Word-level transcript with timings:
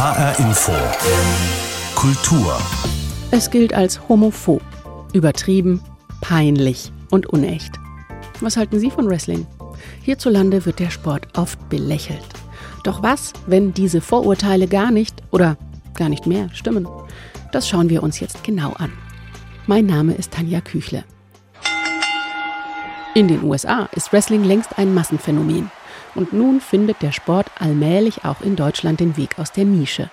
HR 0.00 0.38
Info. 0.38 0.72
Kultur. 1.94 2.58
Es 3.32 3.50
gilt 3.50 3.74
als 3.74 4.08
homophob, 4.08 4.62
übertrieben, 5.12 5.82
peinlich 6.22 6.90
und 7.10 7.26
unecht. 7.26 7.74
Was 8.40 8.56
halten 8.56 8.80
Sie 8.80 8.90
von 8.90 9.10
Wrestling? 9.10 9.46
Hierzulande 10.00 10.64
wird 10.64 10.78
der 10.78 10.88
Sport 10.88 11.28
oft 11.36 11.68
belächelt. 11.68 12.24
Doch 12.82 13.02
was, 13.02 13.34
wenn 13.44 13.74
diese 13.74 14.00
Vorurteile 14.00 14.68
gar 14.68 14.90
nicht 14.90 15.22
oder 15.32 15.58
gar 15.98 16.08
nicht 16.08 16.26
mehr 16.26 16.48
stimmen? 16.54 16.88
Das 17.52 17.68
schauen 17.68 17.90
wir 17.90 18.02
uns 18.02 18.20
jetzt 18.20 18.42
genau 18.42 18.72
an. 18.78 18.94
Mein 19.66 19.84
Name 19.84 20.14
ist 20.14 20.30
Tanja 20.30 20.62
Küchle. 20.62 21.04
In 23.12 23.28
den 23.28 23.44
USA 23.44 23.86
ist 23.94 24.14
Wrestling 24.14 24.44
längst 24.44 24.78
ein 24.78 24.94
Massenphänomen. 24.94 25.70
Und 26.14 26.32
nun 26.32 26.60
findet 26.60 27.02
der 27.02 27.12
Sport 27.12 27.46
allmählich 27.58 28.24
auch 28.24 28.40
in 28.40 28.56
Deutschland 28.56 29.00
den 29.00 29.16
Weg 29.16 29.38
aus 29.38 29.52
der 29.52 29.64
Nische. 29.64 30.10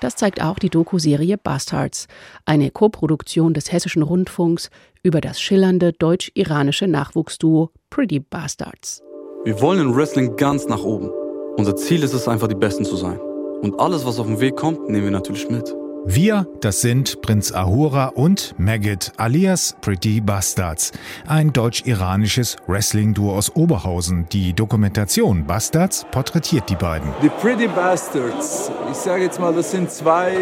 Das 0.00 0.16
zeigt 0.16 0.42
auch 0.42 0.58
die 0.58 0.70
Doku-Serie 0.70 1.38
Bastards, 1.38 2.06
eine 2.44 2.70
Koproduktion 2.70 3.54
des 3.54 3.72
Hessischen 3.72 4.02
Rundfunks 4.02 4.70
über 5.02 5.20
das 5.20 5.40
schillernde 5.40 5.92
deutsch-iranische 5.92 6.86
Nachwuchsduo 6.88 7.70
Pretty 7.90 8.20
Bastards. 8.20 9.02
Wir 9.44 9.60
wollen 9.60 9.80
in 9.80 9.94
Wrestling 9.94 10.36
ganz 10.36 10.66
nach 10.66 10.82
oben. 10.82 11.10
Unser 11.56 11.76
Ziel 11.76 12.02
ist 12.02 12.14
es 12.14 12.28
einfach, 12.28 12.48
die 12.48 12.54
Besten 12.54 12.84
zu 12.84 12.96
sein. 12.96 13.20
Und 13.62 13.78
alles, 13.80 14.04
was 14.04 14.18
auf 14.18 14.26
den 14.26 14.40
Weg 14.40 14.56
kommt, 14.56 14.88
nehmen 14.88 15.04
wir 15.04 15.10
natürlich 15.10 15.48
mit. 15.48 15.74
Wir, 16.08 16.46
das 16.60 16.82
sind 16.82 17.20
Prinz 17.20 17.50
Ahura 17.50 18.06
und 18.06 18.54
Maggot 18.58 19.10
alias 19.16 19.74
Pretty 19.80 20.20
Bastards, 20.20 20.92
ein 21.26 21.52
deutsch-iranisches 21.52 22.54
Wrestling-Duo 22.68 23.36
aus 23.36 23.56
Oberhausen. 23.56 24.28
Die 24.30 24.52
Dokumentation 24.52 25.44
Bastards 25.44 26.06
porträtiert 26.12 26.70
die 26.70 26.76
beiden. 26.76 27.10
Die 27.22 27.28
Pretty 27.28 27.66
Bastards, 27.66 28.70
ich 28.88 28.96
sage 28.96 29.24
jetzt 29.24 29.40
mal, 29.40 29.52
das 29.52 29.72
sind 29.72 29.90
zwei 29.90 30.36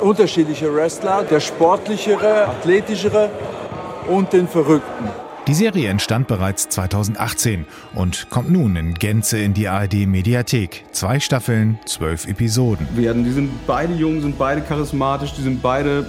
unterschiedliche 0.00 0.74
Wrestler, 0.74 1.22
der 1.22 1.38
sportlichere, 1.38 2.48
athletischere 2.48 3.30
und 4.08 4.32
den 4.32 4.48
Verrückten. 4.48 5.27
Die 5.48 5.54
Serie 5.54 5.88
entstand 5.88 6.28
bereits 6.28 6.68
2018 6.68 7.64
und 7.94 8.28
kommt 8.28 8.50
nun 8.50 8.76
in 8.76 8.92
Gänze 8.92 9.38
in 9.38 9.54
die 9.54 9.66
ARD-Mediathek. 9.66 10.84
Zwei 10.92 11.20
Staffeln, 11.20 11.78
zwölf 11.86 12.26
Episoden. 12.26 12.86
Werden. 12.94 13.24
Die 13.24 13.30
sind 13.30 13.50
beide 13.66 13.94
jung, 13.94 14.20
sind 14.20 14.36
beide 14.36 14.60
charismatisch, 14.60 15.32
die 15.32 15.40
sind 15.40 15.62
beide 15.62 16.04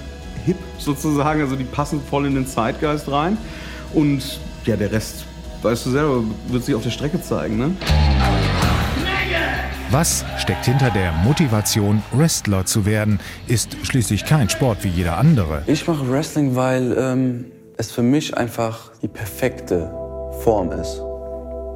hip 0.45 0.57
sozusagen, 0.77 1.39
also 1.39 1.55
die 1.55 1.63
passen 1.63 2.01
voll 2.01 2.25
in 2.25 2.35
den 2.35 2.47
Zeitgeist 2.47 3.09
rein. 3.09 3.37
Und 3.93 4.41
ja, 4.65 4.75
der 4.75 4.91
Rest, 4.91 5.23
weißt 5.61 5.85
du 5.85 5.91
selber, 5.91 6.21
wird 6.49 6.65
sich 6.65 6.75
auf 6.75 6.83
der 6.83 6.91
Strecke 6.91 7.21
zeigen, 7.21 7.57
ne? 7.57 7.71
Was 9.89 10.25
steckt 10.37 10.65
hinter 10.65 10.89
der 10.89 11.13
Motivation, 11.13 12.03
Wrestler 12.11 12.65
zu 12.65 12.85
werden? 12.85 13.21
Ist 13.47 13.77
schließlich 13.83 14.25
kein 14.25 14.49
Sport 14.49 14.83
wie 14.83 14.89
jeder 14.89 15.17
andere. 15.17 15.63
Ich 15.65 15.87
mache 15.87 16.11
Wrestling, 16.11 16.57
weil 16.57 16.93
ähm, 16.99 17.45
es 17.80 17.91
für 17.91 18.03
mich 18.03 18.35
einfach 18.35 18.91
die 19.02 19.08
perfekte 19.08 19.89
Form 20.44 20.72
ist, 20.73 21.02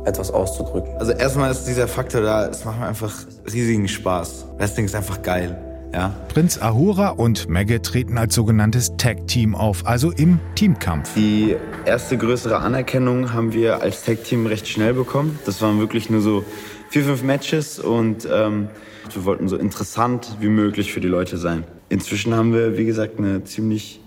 etwas 0.06 0.32
auszudrücken. 0.32 0.98
Also 1.00 1.14
erstmal 1.14 1.50
ist 1.50 1.64
dieser 1.64 1.88
Faktor 1.88 2.22
da, 2.22 2.46
es 2.48 2.66
macht 2.66 2.80
mir 2.80 2.88
einfach 2.88 3.14
riesigen 3.52 3.88
Spaß. 3.88 4.46
Wrestling 4.58 4.86
ist 4.86 4.96
einfach 4.96 5.22
geil. 5.22 5.58
Ja. 5.94 6.14
Prinz 6.28 6.58
Ahura 6.62 7.10
und 7.10 7.48
Maggot 7.48 7.84
treten 7.84 8.18
als 8.18 8.36
sogenanntes 8.36 8.98
Tag-Team 8.98 9.56
auf, 9.56 9.86
also 9.86 10.12
im 10.12 10.40
Teamkampf. 10.56 11.14
Die 11.16 11.56
erste 11.86 12.18
größere 12.18 12.58
Anerkennung 12.58 13.32
haben 13.32 13.54
wir 13.54 13.82
als 13.82 14.04
Tag-Team 14.04 14.46
recht 14.48 14.68
schnell 14.68 14.94
bekommen. 14.94 15.40
Das 15.46 15.62
waren 15.62 15.80
wirklich 15.80 16.10
nur 16.10 16.20
so 16.20 16.44
vier, 16.90 17.06
fünf 17.06 17.24
Matches 17.24 17.80
und 17.80 18.28
ähm, 18.30 18.68
wir 19.14 19.24
wollten 19.24 19.48
so 19.48 19.56
interessant 19.56 20.36
wie 20.42 20.50
möglich 20.50 20.92
für 20.92 21.00
die 21.00 21.08
Leute 21.08 21.38
sein. 21.38 21.64
Inzwischen 21.88 22.36
haben 22.36 22.54
wir, 22.54 22.78
wie 22.78 22.86
gesagt, 22.86 23.20
eine 23.20 23.46
ziemlich 23.46 24.02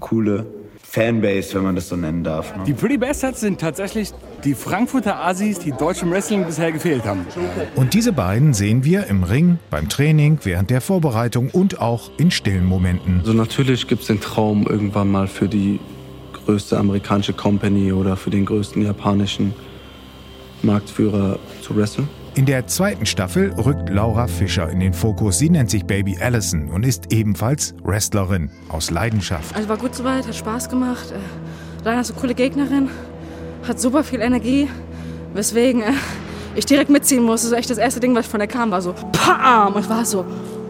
coole 0.00 0.46
Fanbase, 0.88 1.54
wenn 1.54 1.62
man 1.62 1.74
das 1.74 1.88
so 1.88 1.96
nennen 1.96 2.24
darf. 2.24 2.56
Ne? 2.56 2.64
Die 2.64 2.72
Pretty 2.72 2.96
Bastards 2.96 3.40
sind 3.40 3.60
tatsächlich 3.60 4.12
die 4.44 4.54
Frankfurter 4.54 5.20
Asis, 5.20 5.58
die 5.58 5.72
deutschem 5.72 6.10
Wrestling 6.10 6.44
bisher 6.44 6.72
gefehlt 6.72 7.04
haben. 7.04 7.26
Und 7.74 7.92
diese 7.92 8.12
beiden 8.12 8.54
sehen 8.54 8.84
wir 8.84 9.06
im 9.06 9.24
Ring, 9.24 9.58
beim 9.68 9.88
Training, 9.88 10.38
während 10.44 10.70
der 10.70 10.80
Vorbereitung 10.80 11.50
und 11.50 11.80
auch 11.80 12.10
in 12.16 12.30
stillen 12.30 12.64
Momenten. 12.64 13.18
Also 13.18 13.32
natürlich 13.32 13.88
gibt 13.88 14.02
es 14.02 14.06
den 14.06 14.20
Traum 14.20 14.66
irgendwann 14.66 15.10
mal 15.10 15.26
für 15.26 15.48
die 15.48 15.80
größte 16.32 16.78
amerikanische 16.78 17.32
Company 17.32 17.92
oder 17.92 18.16
für 18.16 18.30
den 18.30 18.46
größten 18.46 18.82
japanischen 18.82 19.54
Marktführer 20.62 21.38
zu 21.60 21.76
wresteln. 21.76 22.08
In 22.36 22.44
der 22.44 22.66
zweiten 22.66 23.06
Staffel 23.06 23.50
rückt 23.54 23.88
Laura 23.88 24.26
Fischer 24.26 24.68
in 24.68 24.78
den 24.78 24.92
Fokus. 24.92 25.38
Sie 25.38 25.48
nennt 25.48 25.70
sich 25.70 25.86
Baby 25.86 26.18
Allison 26.20 26.68
und 26.68 26.84
ist 26.84 27.10
ebenfalls 27.10 27.74
Wrestlerin 27.82 28.50
aus 28.68 28.90
Leidenschaft. 28.90 29.56
Also 29.56 29.70
war 29.70 29.78
gut 29.78 29.94
soweit, 29.94 30.26
hat 30.26 30.34
Spaß 30.34 30.68
gemacht. 30.68 31.12
Äh, 31.12 31.82
Lana 31.82 32.02
ist 32.02 32.10
eine 32.10 32.20
coole 32.20 32.34
Gegnerin, 32.34 32.90
hat 33.66 33.80
super 33.80 34.04
viel 34.04 34.20
Energie, 34.20 34.68
weswegen 35.32 35.80
äh, 35.80 35.92
ich 36.54 36.66
direkt 36.66 36.90
mitziehen 36.90 37.22
musste. 37.22 37.46
Das 37.46 37.52
ist 37.52 37.58
echt 37.58 37.70
das 37.70 37.78
erste 37.78 38.00
Ding, 38.00 38.14
was 38.14 38.26
von 38.26 38.38
der 38.38 38.48
kam, 38.48 38.70
war 38.70 38.82
so 38.82 38.94
PAM 39.12 39.72
und 39.72 39.88
war 39.88 40.04
so 40.04 40.26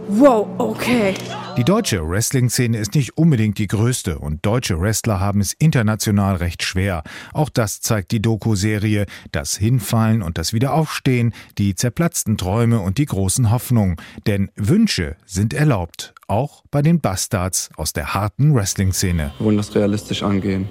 wow, 0.08 0.46
okay. 0.58 1.14
Die 1.56 1.64
deutsche 1.64 2.06
Wrestling-Szene 2.06 2.76
ist 2.76 2.94
nicht 2.94 3.16
unbedingt 3.16 3.58
die 3.58 3.66
größte 3.66 4.18
und 4.18 4.44
deutsche 4.44 4.78
Wrestler 4.80 5.20
haben 5.20 5.40
es 5.40 5.54
international 5.54 6.36
recht 6.36 6.62
schwer. 6.62 7.02
Auch 7.32 7.48
das 7.48 7.80
zeigt 7.80 8.12
die 8.12 8.20
Doku-Serie. 8.20 9.06
Das 9.32 9.56
Hinfallen 9.56 10.22
und 10.22 10.36
das 10.36 10.52
Wiederaufstehen, 10.52 11.32
die 11.56 11.74
zerplatzten 11.74 12.36
Träume 12.36 12.80
und 12.80 12.98
die 12.98 13.06
großen 13.06 13.50
Hoffnungen. 13.50 13.96
Denn 14.26 14.50
Wünsche 14.54 15.16
sind 15.24 15.54
erlaubt, 15.54 16.14
auch 16.28 16.62
bei 16.70 16.82
den 16.82 17.00
Bastards 17.00 17.70
aus 17.76 17.92
der 17.92 18.12
harten 18.14 18.54
Wrestling-Szene. 18.54 19.32
Wir 19.38 19.46
wollen 19.46 19.56
das 19.56 19.74
realistisch 19.74 20.22
angehen 20.22 20.68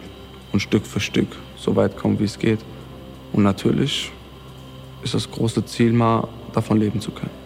und 0.52 0.60
Stück 0.60 0.86
für 0.86 1.00
Stück 1.00 1.30
so 1.58 1.76
weit 1.76 1.98
kommen, 1.98 2.20
wie 2.20 2.26
es 2.26 2.38
geht. 2.38 2.60
Und 3.34 3.44
natürlich 3.44 4.12
ist 5.04 5.14
das 5.14 5.30
große 5.30 5.66
Ziel 5.66 5.94
mal, 5.94 6.28
davon 6.54 6.78
leben 6.80 7.02
zu 7.02 7.12
können. 7.12 7.45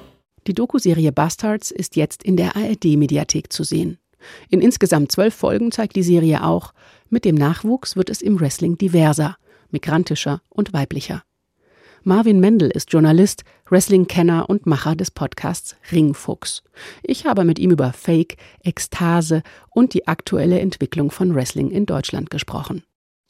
Die 0.50 0.56
Dokuserie 0.56 1.12
Bastards 1.12 1.70
ist 1.70 1.96
jetzt 1.96 2.24
in 2.24 2.36
der 2.36 2.56
ARD-Mediathek 2.56 3.54
zu 3.54 3.64
sehen. 3.64 4.00
In 4.50 4.62
insgesamt 4.62 5.12
zwölf 5.12 5.36
Folgen 5.36 5.72
zeigt 5.72 5.96
die 5.96 6.02
Serie 6.02 6.44
auch, 6.44 6.74
mit 7.08 7.24
dem 7.24 7.36
Nachwuchs 7.36 7.96
wird 7.96 8.10
es 8.10 8.24
im 8.24 8.40
Wrestling 8.40 8.76
diverser, 8.76 9.38
migrantischer 9.70 10.42
und 10.50 10.74
weiblicher. 10.74 11.22
Marvin 12.02 12.40
Mendel 12.40 12.72
ist 12.72 12.92
Journalist, 12.92 13.44
Wrestling-Kenner 13.70 14.50
und 14.50 14.66
Macher 14.66 14.96
des 14.96 15.12
Podcasts 15.12 15.76
Ringfuchs. 15.92 16.64
Ich 17.04 17.28
habe 17.28 17.44
mit 17.44 17.60
ihm 17.60 17.70
über 17.70 17.94
Fake, 17.94 18.38
Ekstase 18.64 19.44
und 19.70 19.94
die 19.94 20.08
aktuelle 20.08 20.60
Entwicklung 20.62 21.12
von 21.12 21.36
Wrestling 21.36 21.70
in 21.70 21.86
Deutschland 21.86 22.32
gesprochen. 22.32 22.82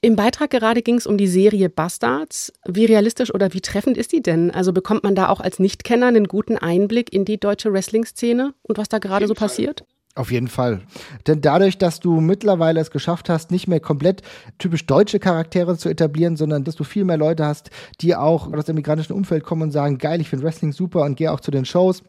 Im 0.01 0.15
Beitrag 0.15 0.49
gerade 0.49 0.81
ging 0.81 0.95
es 0.95 1.05
um 1.05 1.17
die 1.17 1.27
Serie 1.27 1.69
Bastards. 1.69 2.53
Wie 2.65 2.85
realistisch 2.85 3.33
oder 3.33 3.53
wie 3.53 3.59
treffend 3.59 3.97
ist 3.97 4.13
die 4.13 4.21
denn? 4.21 4.49
Also 4.49 4.71
bekommt 4.71 5.03
man 5.03 5.13
da 5.13 5.27
auch 5.27 5.41
als 5.41 5.59
Nichtkenner 5.59 6.07
einen 6.07 6.27
guten 6.29 6.57
Einblick 6.57 7.11
in 7.11 7.25
die 7.25 7.37
deutsche 7.37 7.73
Wrestling-Szene 7.73 8.53
und 8.61 8.77
was 8.77 8.87
da 8.87 8.99
gerade 8.99 9.27
so 9.27 9.33
passiert? 9.33 9.83
Auf 10.15 10.31
jeden 10.31 10.47
Fall. 10.47 10.81
Denn 11.27 11.41
dadurch, 11.41 11.77
dass 11.77 11.99
du 11.99 12.21
mittlerweile 12.21 12.79
es 12.79 12.91
geschafft 12.91 13.29
hast, 13.29 13.51
nicht 13.51 13.67
mehr 13.67 13.79
komplett 13.81 14.21
typisch 14.57 14.85
deutsche 14.85 15.19
Charaktere 15.19 15.77
zu 15.77 15.89
etablieren, 15.89 16.37
sondern 16.37 16.63
dass 16.63 16.75
du 16.75 16.83
viel 16.85 17.03
mehr 17.03 17.17
Leute 17.17 17.45
hast, 17.45 17.69
die 17.99 18.15
auch 18.15 18.51
aus 18.53 18.65
dem 18.65 18.75
migrantischen 18.75 19.15
Umfeld 19.15 19.43
kommen 19.43 19.63
und 19.63 19.71
sagen, 19.71 19.97
geil, 19.97 20.21
ich 20.21 20.29
finde 20.29 20.45
Wrestling 20.45 20.71
super 20.71 21.03
und 21.03 21.15
gehe 21.15 21.31
auch 21.31 21.41
zu 21.41 21.51
den 21.51 21.65
Shows 21.65 22.03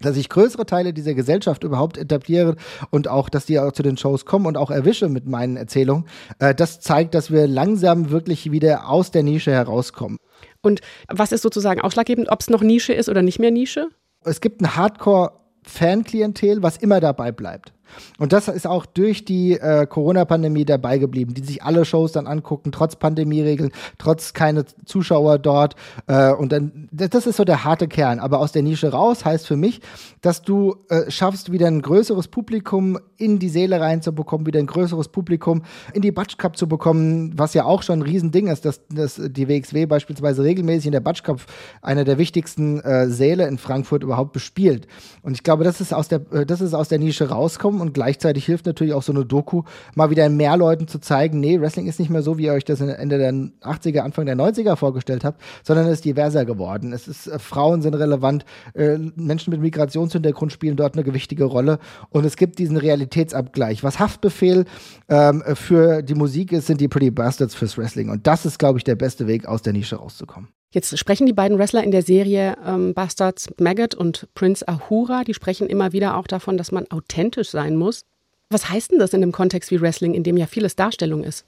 dass 0.00 0.16
ich 0.16 0.28
größere 0.28 0.66
Teile 0.66 0.92
dieser 0.92 1.14
Gesellschaft 1.14 1.62
überhaupt 1.62 1.98
etabliere 1.98 2.56
und 2.90 3.08
auch, 3.08 3.28
dass 3.28 3.46
die 3.46 3.58
auch 3.58 3.72
zu 3.72 3.82
den 3.82 3.96
Shows 3.96 4.24
kommen 4.24 4.46
und 4.46 4.56
auch 4.56 4.70
erwische 4.70 5.08
mit 5.08 5.26
meinen 5.26 5.56
Erzählungen, 5.56 6.06
äh, 6.38 6.54
das 6.54 6.80
zeigt, 6.80 7.14
dass 7.14 7.30
wir 7.30 7.46
langsam 7.46 8.10
wirklich 8.10 8.50
wieder 8.50 8.88
aus 8.88 9.10
der 9.10 9.22
Nische 9.22 9.52
herauskommen. 9.52 10.18
Und 10.62 10.80
was 11.08 11.32
ist 11.32 11.42
sozusagen 11.42 11.80
ausschlaggebend, 11.80 12.30
ob 12.30 12.40
es 12.40 12.50
noch 12.50 12.62
Nische 12.62 12.92
ist 12.92 13.08
oder 13.08 13.22
nicht 13.22 13.38
mehr 13.38 13.50
Nische? 13.50 13.88
Es 14.24 14.40
gibt 14.40 14.62
ein 14.62 14.74
Hardcore-Fan-Klientel, 14.74 16.62
was 16.62 16.78
immer 16.78 17.00
dabei 17.00 17.30
bleibt. 17.30 17.73
Und 18.18 18.32
das 18.32 18.48
ist 18.48 18.66
auch 18.66 18.86
durch 18.86 19.24
die 19.24 19.52
äh, 19.52 19.86
Corona-Pandemie 19.86 20.64
dabei 20.64 20.98
geblieben, 20.98 21.34
die 21.34 21.42
sich 21.42 21.62
alle 21.62 21.84
Shows 21.84 22.12
dann 22.12 22.26
angucken, 22.26 22.72
trotz 22.72 22.96
Pandemieregeln, 22.96 23.72
trotz 23.98 24.32
keine 24.32 24.64
Zuschauer 24.84 25.38
dort. 25.38 25.74
Äh, 26.06 26.32
und 26.32 26.52
dann, 26.52 26.88
das 26.92 27.26
ist 27.26 27.36
so 27.36 27.44
der 27.44 27.64
harte 27.64 27.88
Kern. 27.88 28.18
Aber 28.18 28.38
aus 28.38 28.52
der 28.52 28.62
Nische 28.62 28.92
raus 28.92 29.24
heißt 29.24 29.46
für 29.46 29.56
mich, 29.56 29.80
dass 30.20 30.42
du 30.42 30.76
äh, 30.88 31.10
schaffst, 31.10 31.52
wieder 31.52 31.66
ein 31.66 31.82
größeres 31.82 32.28
Publikum 32.28 32.98
in 33.16 33.38
die 33.38 33.48
Seele 33.48 33.80
reinzubekommen, 33.80 34.46
wieder 34.46 34.58
ein 34.58 34.66
größeres 34.66 35.08
Publikum 35.08 35.62
in 35.92 36.02
die 36.02 36.12
Batsch 36.12 36.38
Cup 36.38 36.56
zu 36.56 36.68
bekommen, 36.68 37.32
was 37.36 37.54
ja 37.54 37.64
auch 37.64 37.82
schon 37.82 38.00
ein 38.00 38.02
Riesending 38.02 38.48
ist, 38.48 38.64
dass, 38.64 38.80
dass 38.88 39.20
die 39.22 39.48
WXW 39.48 39.86
beispielsweise 39.86 40.42
regelmäßig 40.42 40.86
in 40.86 40.92
der 40.92 41.00
Batsch 41.00 41.22
Cup 41.22 41.40
eine 41.82 42.04
der 42.04 42.18
wichtigsten 42.18 42.80
äh, 42.80 43.08
Säle 43.08 43.46
in 43.46 43.58
Frankfurt 43.58 44.02
überhaupt 44.02 44.32
bespielt. 44.32 44.86
Und 45.22 45.32
ich 45.32 45.42
glaube, 45.42 45.64
das 45.64 45.80
ist 45.80 45.92
aus 45.92 46.08
der, 46.08 46.20
äh, 46.32 46.46
das 46.46 46.60
ist 46.60 46.74
aus 46.74 46.88
der 46.88 46.98
Nische 46.98 47.28
rauskommen 47.28 47.80
und 47.84 47.94
gleichzeitig 47.94 48.46
hilft 48.46 48.66
natürlich 48.66 48.94
auch 48.94 49.02
so 49.02 49.12
eine 49.12 49.24
Doku, 49.24 49.62
mal 49.94 50.10
wieder 50.10 50.28
mehr 50.28 50.56
Leuten 50.56 50.88
zu 50.88 50.98
zeigen, 50.98 51.40
nee, 51.40 51.60
Wrestling 51.60 51.86
ist 51.86 52.00
nicht 52.00 52.10
mehr 52.10 52.22
so, 52.22 52.38
wie 52.38 52.44
ihr 52.44 52.52
euch 52.52 52.64
das 52.64 52.80
Ende 52.80 53.18
der 53.18 53.32
80er, 53.32 54.00
Anfang 54.00 54.26
der 54.26 54.36
90er 54.36 54.76
vorgestellt 54.76 55.24
habt, 55.24 55.40
sondern 55.62 55.86
es 55.86 55.94
ist 55.94 56.04
diverser 56.04 56.44
geworden. 56.44 56.92
Es 56.92 57.06
ist, 57.06 57.26
äh, 57.26 57.38
Frauen 57.38 57.82
sind 57.82 57.94
relevant, 57.94 58.44
äh, 58.74 58.98
Menschen 59.16 59.50
mit 59.50 59.60
Migrationshintergrund 59.60 60.52
spielen 60.52 60.76
dort 60.76 60.94
eine 60.94 61.04
gewichtige 61.04 61.44
Rolle 61.44 61.78
und 62.10 62.24
es 62.24 62.36
gibt 62.36 62.58
diesen 62.58 62.76
Realitätsabgleich. 62.76 63.84
Was 63.84 63.98
Haftbefehl 63.98 64.64
ähm, 65.08 65.42
für 65.54 66.02
die 66.02 66.14
Musik 66.14 66.52
ist, 66.52 66.66
sind 66.66 66.80
die 66.80 66.88
Pretty 66.88 67.10
Bastards 67.10 67.54
fürs 67.54 67.76
Wrestling 67.76 68.08
und 68.08 68.26
das 68.26 68.46
ist, 68.46 68.58
glaube 68.58 68.78
ich, 68.78 68.84
der 68.84 68.96
beste 68.96 69.26
Weg, 69.26 69.46
aus 69.46 69.62
der 69.62 69.74
Nische 69.74 69.96
rauszukommen. 69.96 70.48
Jetzt 70.74 70.98
sprechen 70.98 71.26
die 71.26 71.32
beiden 71.32 71.56
Wrestler 71.56 71.84
in 71.84 71.92
der 71.92 72.02
Serie 72.02 72.56
ähm, 72.66 72.94
Bastards 72.94 73.48
Maggot 73.60 73.94
und 73.94 74.26
Prince 74.34 74.66
Ahura, 74.66 75.22
die 75.22 75.32
sprechen 75.32 75.68
immer 75.68 75.92
wieder 75.92 76.16
auch 76.16 76.26
davon, 76.26 76.56
dass 76.56 76.72
man 76.72 76.90
authentisch 76.90 77.50
sein 77.50 77.76
muss. 77.76 78.04
Was 78.50 78.68
heißt 78.70 78.90
denn 78.90 78.98
das 78.98 79.12
in 79.12 79.22
einem 79.22 79.30
Kontext 79.30 79.70
wie 79.70 79.80
Wrestling, 79.80 80.14
in 80.14 80.24
dem 80.24 80.36
ja 80.36 80.46
vieles 80.46 80.74
Darstellung 80.74 81.22
ist? 81.22 81.44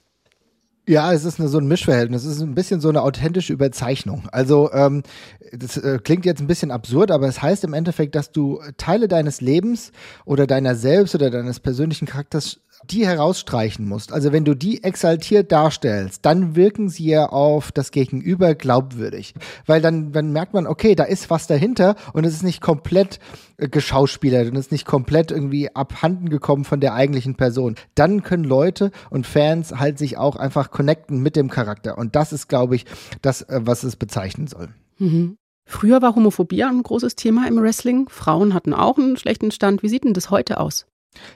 Ja, 0.87 1.11
es 1.11 1.25
ist 1.25 1.37
eine, 1.37 1.49
so 1.49 1.57
ein 1.57 1.67
Mischverhältnis. 1.67 2.23
Es 2.23 2.37
ist 2.37 2.41
ein 2.41 2.55
bisschen 2.55 2.79
so 2.79 2.87
eine 2.87 3.01
authentische 3.01 3.51
Überzeichnung. 3.51 4.29
Also 4.31 4.71
ähm, 4.71 5.03
das 5.51 5.75
äh, 5.75 5.99
klingt 6.01 6.25
jetzt 6.25 6.39
ein 6.39 6.47
bisschen 6.47 6.71
absurd, 6.71 7.11
aber 7.11 7.27
es 7.27 7.41
heißt 7.41 7.65
im 7.65 7.73
Endeffekt, 7.73 8.15
dass 8.15 8.31
du 8.31 8.61
Teile 8.77 9.09
deines 9.09 9.41
Lebens 9.41 9.91
oder 10.23 10.47
deiner 10.47 10.75
selbst 10.75 11.13
oder 11.13 11.29
deines 11.29 11.59
persönlichen 11.59 12.05
Charakters 12.05 12.61
die 12.85 13.05
herausstreichen 13.05 13.87
musst, 13.87 14.13
also 14.13 14.31
wenn 14.31 14.45
du 14.45 14.53
die 14.53 14.83
exaltiert 14.83 15.51
darstellst, 15.51 16.25
dann 16.25 16.55
wirken 16.55 16.89
sie 16.89 17.07
ja 17.07 17.27
auf 17.27 17.71
das 17.71 17.91
Gegenüber 17.91 18.55
glaubwürdig. 18.55 19.33
Weil 19.65 19.81
dann, 19.81 20.11
dann 20.11 20.31
merkt 20.31 20.53
man, 20.53 20.67
okay, 20.67 20.95
da 20.95 21.03
ist 21.03 21.29
was 21.29 21.47
dahinter 21.47 21.95
und 22.13 22.23
es 22.25 22.33
ist 22.33 22.43
nicht 22.43 22.61
komplett 22.61 23.19
geschauspielert 23.57 24.49
und 24.49 24.55
ist 24.55 24.71
nicht 24.71 24.85
komplett 24.85 25.31
irgendwie 25.31 25.75
abhanden 25.75 26.29
gekommen 26.29 26.63
von 26.63 26.79
der 26.79 26.93
eigentlichen 26.93 27.35
Person. 27.35 27.75
Dann 27.95 28.23
können 28.23 28.43
Leute 28.43 28.91
und 29.09 29.25
Fans 29.25 29.73
halt 29.73 29.97
sich 29.97 30.17
auch 30.17 30.35
einfach 30.35 30.71
connecten 30.71 31.21
mit 31.21 31.35
dem 31.35 31.49
Charakter. 31.49 31.97
Und 31.97 32.15
das 32.15 32.33
ist, 32.33 32.47
glaube 32.47 32.75
ich, 32.75 32.85
das, 33.21 33.41
äh, 33.43 33.61
was 33.63 33.83
es 33.83 33.95
bezeichnen 33.95 34.47
soll. 34.47 34.69
Mhm. 34.99 35.37
Früher 35.65 36.01
war 36.01 36.15
Homophobie 36.15 36.63
ein 36.63 36.81
großes 36.81 37.15
Thema 37.15 37.47
im 37.47 37.61
Wrestling. 37.61 38.07
Frauen 38.09 38.53
hatten 38.53 38.73
auch 38.73 38.97
einen 38.97 39.17
schlechten 39.17 39.51
Stand. 39.51 39.83
Wie 39.83 39.89
sieht 39.89 40.05
denn 40.05 40.13
das 40.13 40.29
heute 40.29 40.59
aus? 40.59 40.85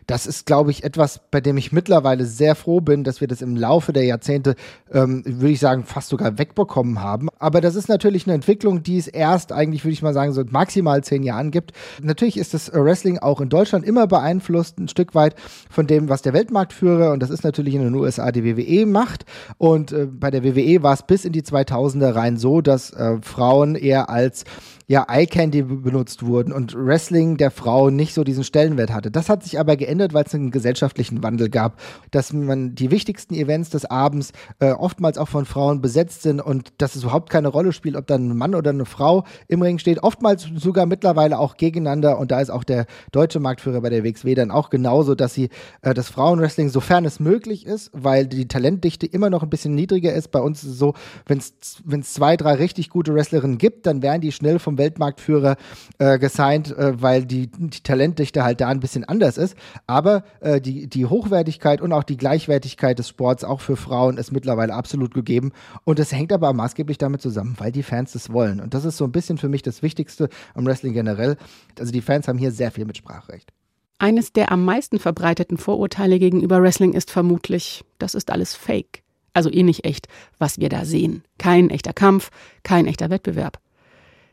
Das 0.07 0.25
ist, 0.25 0.45
glaube 0.45 0.71
ich, 0.71 0.83
etwas, 0.83 1.21
bei 1.31 1.41
dem 1.41 1.57
ich 1.57 1.71
mittlerweile 1.71 2.25
sehr 2.25 2.55
froh 2.55 2.81
bin, 2.81 3.03
dass 3.03 3.21
wir 3.21 3.27
das 3.27 3.41
im 3.41 3.55
Laufe 3.55 3.93
der 3.93 4.03
Jahrzehnte, 4.03 4.55
ähm, 4.91 5.23
würde 5.25 5.53
ich 5.53 5.59
sagen, 5.59 5.83
fast 5.85 6.09
sogar 6.09 6.37
wegbekommen 6.37 7.01
haben. 7.01 7.29
Aber 7.39 7.61
das 7.61 7.75
ist 7.75 7.89
natürlich 7.89 8.25
eine 8.25 8.33
Entwicklung, 8.33 8.83
die 8.83 8.97
es 8.97 9.07
erst 9.07 9.51
eigentlich, 9.51 9.83
würde 9.83 9.93
ich 9.93 10.01
mal 10.01 10.13
sagen, 10.13 10.33
so 10.33 10.43
maximal 10.49 11.03
zehn 11.03 11.23
Jahren 11.23 11.51
gibt. 11.51 11.71
Natürlich 12.01 12.37
ist 12.37 12.53
das 12.53 12.71
Wrestling 12.73 13.19
auch 13.19 13.41
in 13.41 13.49
Deutschland 13.49 13.85
immer 13.85 14.07
beeinflusst, 14.07 14.79
ein 14.79 14.87
Stück 14.87 15.15
weit 15.15 15.35
von 15.69 15.87
dem, 15.87 16.09
was 16.09 16.21
der 16.21 16.33
Weltmarktführer, 16.33 17.11
und 17.11 17.21
das 17.21 17.29
ist 17.29 17.43
natürlich 17.43 17.75
in 17.75 17.81
den 17.81 17.95
USA 17.95 18.31
die 18.31 18.43
WWE 18.43 18.85
macht. 18.85 19.25
Und 19.57 19.91
äh, 19.91 20.05
bei 20.05 20.31
der 20.31 20.43
WWE 20.43 20.83
war 20.83 20.93
es 20.93 21.03
bis 21.03 21.25
in 21.25 21.33
die 21.33 21.43
2000er 21.43 22.15
rein 22.15 22.37
so, 22.37 22.61
dass 22.61 22.91
äh, 22.91 23.17
Frauen 23.21 23.75
eher 23.75 24.09
als 24.09 24.45
ja, 24.91 25.05
Eye 25.07 25.25
Candy 25.25 25.61
benutzt 25.61 26.25
wurden 26.25 26.51
und 26.51 26.75
Wrestling 26.75 27.37
der 27.37 27.49
Frau 27.49 27.89
nicht 27.89 28.13
so 28.13 28.25
diesen 28.25 28.43
Stellenwert 28.43 28.91
hatte. 28.91 29.09
Das 29.09 29.29
hat 29.29 29.41
sich 29.41 29.57
aber 29.57 29.77
geändert, 29.77 30.13
weil 30.13 30.25
es 30.25 30.35
einen 30.35 30.51
gesellschaftlichen 30.51 31.23
Wandel 31.23 31.49
gab, 31.49 31.79
dass 32.11 32.33
man 32.33 32.75
die 32.75 32.91
wichtigsten 32.91 33.33
Events 33.33 33.69
des 33.69 33.85
Abends 33.85 34.33
äh, 34.59 34.71
oftmals 34.71 35.17
auch 35.17 35.29
von 35.29 35.45
Frauen 35.45 35.79
besetzt 35.79 36.23
sind 36.23 36.41
und 36.41 36.73
dass 36.79 36.95
es 36.97 37.03
überhaupt 37.03 37.29
keine 37.29 37.47
Rolle 37.47 37.71
spielt, 37.71 37.95
ob 37.95 38.05
dann 38.05 38.31
ein 38.31 38.37
Mann 38.37 38.53
oder 38.53 38.71
eine 38.71 38.83
Frau 38.83 39.23
im 39.47 39.61
Ring 39.61 39.79
steht. 39.79 40.03
Oftmals 40.03 40.49
sogar 40.55 40.85
mittlerweile 40.85 41.39
auch 41.39 41.55
gegeneinander 41.55 42.19
und 42.19 42.29
da 42.29 42.41
ist 42.41 42.49
auch 42.49 42.65
der 42.65 42.85
deutsche 43.13 43.39
Marktführer 43.39 43.79
bei 43.79 43.89
der 43.89 44.03
WXW 44.03 44.35
dann 44.35 44.51
auch 44.51 44.69
genauso, 44.69 45.15
dass 45.15 45.33
sie 45.33 45.47
äh, 45.83 45.93
das 45.93 46.09
Frauenwrestling, 46.09 46.67
sofern 46.67 47.05
es 47.05 47.21
möglich 47.21 47.65
ist, 47.65 47.91
weil 47.93 48.27
die 48.27 48.49
Talentdichte 48.49 49.05
immer 49.05 49.29
noch 49.29 49.41
ein 49.41 49.49
bisschen 49.49 49.73
niedriger 49.73 50.13
ist. 50.13 50.31
Bei 50.31 50.41
uns 50.41 50.65
ist 50.65 50.71
es 50.71 50.77
so, 50.77 50.95
wenn 51.27 51.37
es 51.37 52.13
zwei, 52.13 52.35
drei 52.35 52.55
richtig 52.55 52.89
gute 52.89 53.15
Wrestlerinnen 53.15 53.57
gibt, 53.57 53.85
dann 53.85 54.01
werden 54.01 54.19
die 54.19 54.33
schnell 54.33 54.59
vom 54.59 54.80
Weltmarktführer 54.81 55.57
äh, 55.99 56.17
gesigned, 56.17 56.75
äh, 56.75 56.99
weil 57.01 57.25
die, 57.25 57.47
die, 57.47 57.81
Talentdichte 57.83 58.43
halt 58.43 58.59
da 58.61 58.69
ein 58.69 58.79
bisschen 58.79 59.03
anders 59.03 59.37
ist. 59.37 59.55
Aber 59.85 60.23
äh, 60.39 60.59
die, 60.59 60.87
die 60.87 61.05
Hochwertigkeit 61.05 61.81
und 61.81 61.93
auch 61.93 62.03
die 62.03 62.17
Gleichwertigkeit 62.17 62.97
des 62.97 63.07
Sports 63.07 63.43
auch 63.43 63.61
für 63.61 63.75
Frauen 63.75 64.17
ist 64.17 64.31
mittlerweile 64.31 64.73
absolut 64.73 65.13
gegeben. 65.13 65.51
Und 65.83 65.99
das 65.99 66.11
hängt 66.11 66.33
aber 66.33 66.51
maßgeblich 66.53 66.97
damit 66.97 67.21
zusammen, 67.21 67.55
weil 67.59 67.71
die 67.71 67.83
Fans 67.83 68.13
das 68.13 68.33
wollen. 68.33 68.59
Und 68.59 68.73
das 68.73 68.85
ist 68.85 68.97
so 68.97 69.05
ein 69.05 69.11
bisschen 69.11 69.37
für 69.37 69.49
mich 69.49 69.61
das 69.61 69.83
Wichtigste 69.83 70.29
am 70.55 70.65
Wrestling 70.65 70.93
generell. 70.93 71.37
Also 71.79 71.91
die 71.91 72.01
Fans 72.01 72.27
haben 72.27 72.39
hier 72.39 72.51
sehr 72.51 72.71
viel 72.71 72.85
Mitspracherecht. 72.85 73.53
Eines 73.99 74.33
der 74.33 74.51
am 74.51 74.65
meisten 74.65 74.97
verbreiteten 74.97 75.57
Vorurteile 75.57 76.17
gegenüber 76.17 76.59
Wrestling 76.63 76.93
ist 76.93 77.11
vermutlich, 77.11 77.85
das 77.99 78.15
ist 78.15 78.31
alles 78.31 78.55
Fake. 78.55 79.03
Also 79.33 79.51
eh 79.51 79.63
nicht 79.63 79.85
echt, 79.85 80.07
was 80.39 80.59
wir 80.59 80.69
da 80.69 80.85
sehen. 80.85 81.23
Kein 81.37 81.69
echter 81.69 81.93
Kampf, 81.93 82.31
kein 82.63 82.87
echter 82.87 83.09
Wettbewerb. 83.09 83.59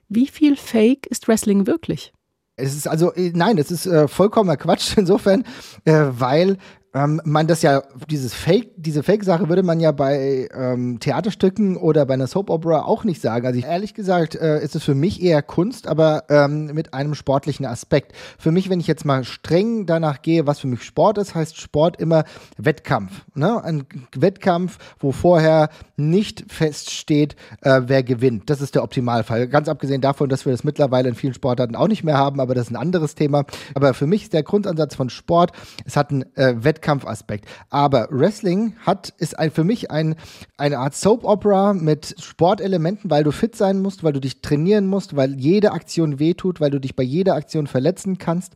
Wie 0.09 0.27
viel 0.27 0.57
Fake 0.57 1.07
ist 1.07 1.29
Wrestling 1.29 1.67
wirklich? 1.67 2.13
Es 2.57 2.75
ist 2.75 2.89
also, 2.89 3.13
äh, 3.15 3.31
nein, 3.35 3.57
es 3.59 3.71
ist 3.71 3.87
äh, 3.87 4.09
vollkommener 4.09 4.57
Quatsch 4.57 4.93
insofern, 4.97 5.45
äh, 5.85 6.07
weil 6.11 6.59
ähm, 6.95 7.21
man 7.25 7.47
das 7.47 7.63
ja, 7.63 7.83
dieses 8.09 8.33
Fake, 8.33 8.71
diese 8.77 9.03
Fake-Sache 9.03 9.49
würde 9.49 9.63
man 9.63 9.79
ja 9.79 9.93
bei 9.93 10.49
ähm, 10.55 10.99
Theaterstücken 11.01 11.77
oder 11.77 12.07
bei 12.07 12.15
einer 12.15 12.27
Soap-Opera 12.27 12.83
auch 12.83 13.05
nicht 13.05 13.21
sagen. 13.21 13.47
Also 13.47 13.59
ich, 13.59 13.67
ehrlich 13.67 13.93
gesagt 13.93 14.35
äh, 14.35 14.63
ist 14.63 14.75
es 14.75 14.85
für 14.85 14.95
mich 14.95 15.23
eher 15.23 15.43
Kunst, 15.43 15.87
aber 15.87 16.25
ähm, 16.31 16.67
mit 16.73 16.95
einem 16.95 17.15
sportlichen 17.15 17.67
Aspekt. 17.67 18.13
Für 18.39 18.53
mich, 18.53 18.71
wenn 18.71 18.81
ich 18.81 18.87
jetzt 18.87 19.05
mal 19.05 19.25
streng 19.25 19.85
danach 19.85 20.23
gehe, 20.23 20.47
was 20.47 20.61
für 20.61 20.67
mich 20.67 20.83
Sport 20.83 21.19
ist, 21.19 21.35
heißt 21.35 21.61
Sport 21.61 22.01
immer 22.01 22.25
Wettkampf. 22.57 23.25
Ne? 23.35 23.63
Ein 23.63 23.85
Wettkampf, 24.17 24.79
wo 24.99 25.13
vorher 25.13 25.69
nicht 25.97 26.51
feststeht, 26.51 27.37
äh, 27.61 27.83
wer 27.85 28.03
gewinnt. 28.03 28.49
Das 28.49 28.63
ist 28.63 28.75
der 28.75 28.83
Optimalfall. 28.83 29.47
Ganz 29.49 29.69
abgesehen 29.69 30.01
davon, 30.01 30.31
dass 30.31 30.47
wir 30.47 30.53
das 30.53 30.65
mittlerweile 30.65 31.11
in 31.11 31.15
vielen 31.15 31.35
Sportarten 31.35 31.77
auch 31.77 31.89
nicht 31.89 32.03
mehr 32.03 32.17
haben, 32.17 32.41
aber 32.41 32.55
das 32.55 32.69
ist 32.69 32.73
ein 32.73 32.77
anderes 32.77 33.15
Thema. 33.15 33.45
Aber 33.75 33.93
für 33.93 34.07
mich 34.07 34.23
ist 34.23 34.33
der 34.33 34.43
Grundansatz 34.43 34.95
von 34.95 35.11
Sport, 35.11 35.53
es 35.85 35.97
hat 35.97 36.11
einen 36.11 36.25
äh, 36.35 36.55
Wettkampf 36.65 36.78
Wettkampfaspekt. 36.79 37.47
Aber 37.71 38.09
Wrestling 38.11 38.75
hat, 38.87 39.13
ist 39.19 39.39
ein, 39.39 39.51
für 39.51 39.65
mich 39.65 39.91
ein, 39.91 40.15
eine 40.57 40.79
Art 40.79 40.95
Soap-Opera 40.95 41.75
mit 41.75 42.15
Sportelementen, 42.19 43.11
weil 43.11 43.25
du 43.25 43.33
fit 43.33 43.57
sein 43.57 43.81
musst, 43.83 44.05
weil 44.05 44.13
du 44.13 44.21
dich 44.21 44.41
trainieren 44.41 44.87
musst, 44.87 45.17
weil 45.17 45.35
jede 45.35 45.73
Aktion 45.73 46.19
wehtut, 46.19 46.61
weil 46.61 46.71
du 46.71 46.79
dich 46.79 46.95
bei 46.95 47.03
jeder 47.03 47.35
Aktion 47.35 47.67
verletzen 47.67 48.19
kannst. 48.19 48.55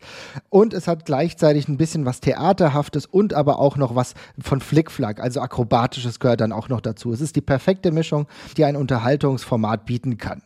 Und 0.49 0.73
es 0.73 0.87
hat 0.87 1.05
gleichzeitig 1.05 1.69
ein 1.69 1.77
bisschen 1.77 2.07
was 2.07 2.21
Theaterhaftes 2.21 3.07
und 3.07 3.35
aber 3.35 3.59
auch 3.59 3.77
noch 3.77 3.95
was 3.97 4.15
von 4.41 4.61
Flickflack, 4.61 5.21
also 5.21 5.41
Akrobatisches 5.41 6.21
gehört 6.21 6.41
dann 6.41 6.53
auch 6.53 6.69
noch 6.69 6.81
dazu. 6.81 7.13
Es 7.13 7.21
ist 7.21 7.37
die 7.37 7.41
perfekte 7.41 7.91
Mischung, 7.91 8.27
die 8.57 8.65
ein 8.65 8.77
Unterhaltungsformat 8.77 9.87
bieten 9.87 10.19
kann. 10.19 10.43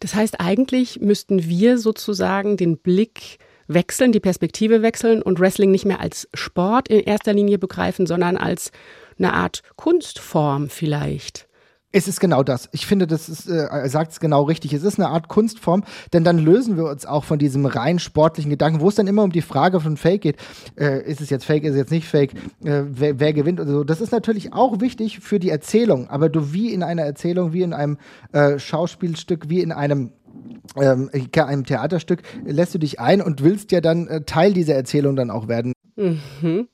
Das 0.00 0.14
heißt, 0.14 0.40
eigentlich 0.40 1.00
müssten 1.00 1.48
wir 1.48 1.78
sozusagen 1.78 2.56
den 2.56 2.78
Blick 2.78 3.38
wechseln, 3.72 4.12
die 4.12 4.20
Perspektive 4.20 4.82
wechseln 4.82 5.22
und 5.22 5.40
Wrestling 5.40 5.70
nicht 5.70 5.84
mehr 5.84 6.00
als 6.00 6.28
Sport 6.34 6.88
in 6.88 7.00
erster 7.00 7.32
Linie 7.32 7.58
begreifen, 7.58 8.06
sondern 8.06 8.36
als 8.36 8.72
eine 9.18 9.32
Art 9.34 9.62
Kunstform 9.76 10.68
vielleicht. 10.68 11.46
Es 11.92 12.06
ist 12.06 12.20
genau 12.20 12.44
das. 12.44 12.68
Ich 12.70 12.86
finde, 12.86 13.08
das 13.08 13.28
ist, 13.28 13.48
äh, 13.48 13.88
sagt 13.88 14.12
es 14.12 14.20
genau 14.20 14.44
richtig. 14.44 14.72
Es 14.72 14.84
ist 14.84 15.00
eine 15.00 15.08
Art 15.08 15.26
Kunstform, 15.26 15.82
denn 16.12 16.22
dann 16.22 16.38
lösen 16.38 16.76
wir 16.76 16.84
uns 16.84 17.04
auch 17.04 17.24
von 17.24 17.40
diesem 17.40 17.66
rein 17.66 17.98
sportlichen 17.98 18.48
Gedanken, 18.48 18.80
wo 18.80 18.88
es 18.88 18.94
dann 18.94 19.08
immer 19.08 19.24
um 19.24 19.32
die 19.32 19.42
Frage 19.42 19.80
von 19.80 19.96
Fake 19.96 20.20
geht. 20.20 20.36
Äh, 20.78 21.02
ist 21.02 21.20
es 21.20 21.30
jetzt 21.30 21.44
Fake, 21.44 21.64
ist 21.64 21.72
es 21.72 21.76
jetzt 21.76 21.90
nicht 21.90 22.06
Fake? 22.06 22.34
Äh, 22.62 22.82
wer, 22.86 23.18
wer, 23.18 23.32
gewinnt 23.32 23.58
oder 23.58 23.72
so? 23.72 23.82
Das 23.84 24.00
ist 24.00 24.12
natürlich 24.12 24.52
auch 24.52 24.80
wichtig 24.80 25.18
für 25.18 25.40
die 25.40 25.50
Erzählung, 25.50 26.08
aber 26.08 26.28
du 26.28 26.52
wie 26.52 26.72
in 26.72 26.84
einer 26.84 27.02
Erzählung, 27.02 27.52
wie 27.52 27.62
in 27.62 27.72
einem 27.72 27.98
äh, 28.30 28.60
Schauspielstück, 28.60 29.48
wie 29.48 29.60
in 29.60 29.72
einem 29.72 30.12
ähm, 30.76 31.10
einem 31.34 31.64
Theaterstück 31.64 32.22
lässt 32.44 32.74
du 32.74 32.78
dich 32.78 33.00
ein 33.00 33.20
und 33.22 33.42
willst 33.42 33.72
ja 33.72 33.80
dann 33.80 34.06
äh, 34.06 34.22
Teil 34.22 34.52
dieser 34.52 34.74
Erzählung 34.74 35.16
dann 35.16 35.30
auch 35.30 35.48
werden. 35.48 35.72
Mhm. 35.96 36.68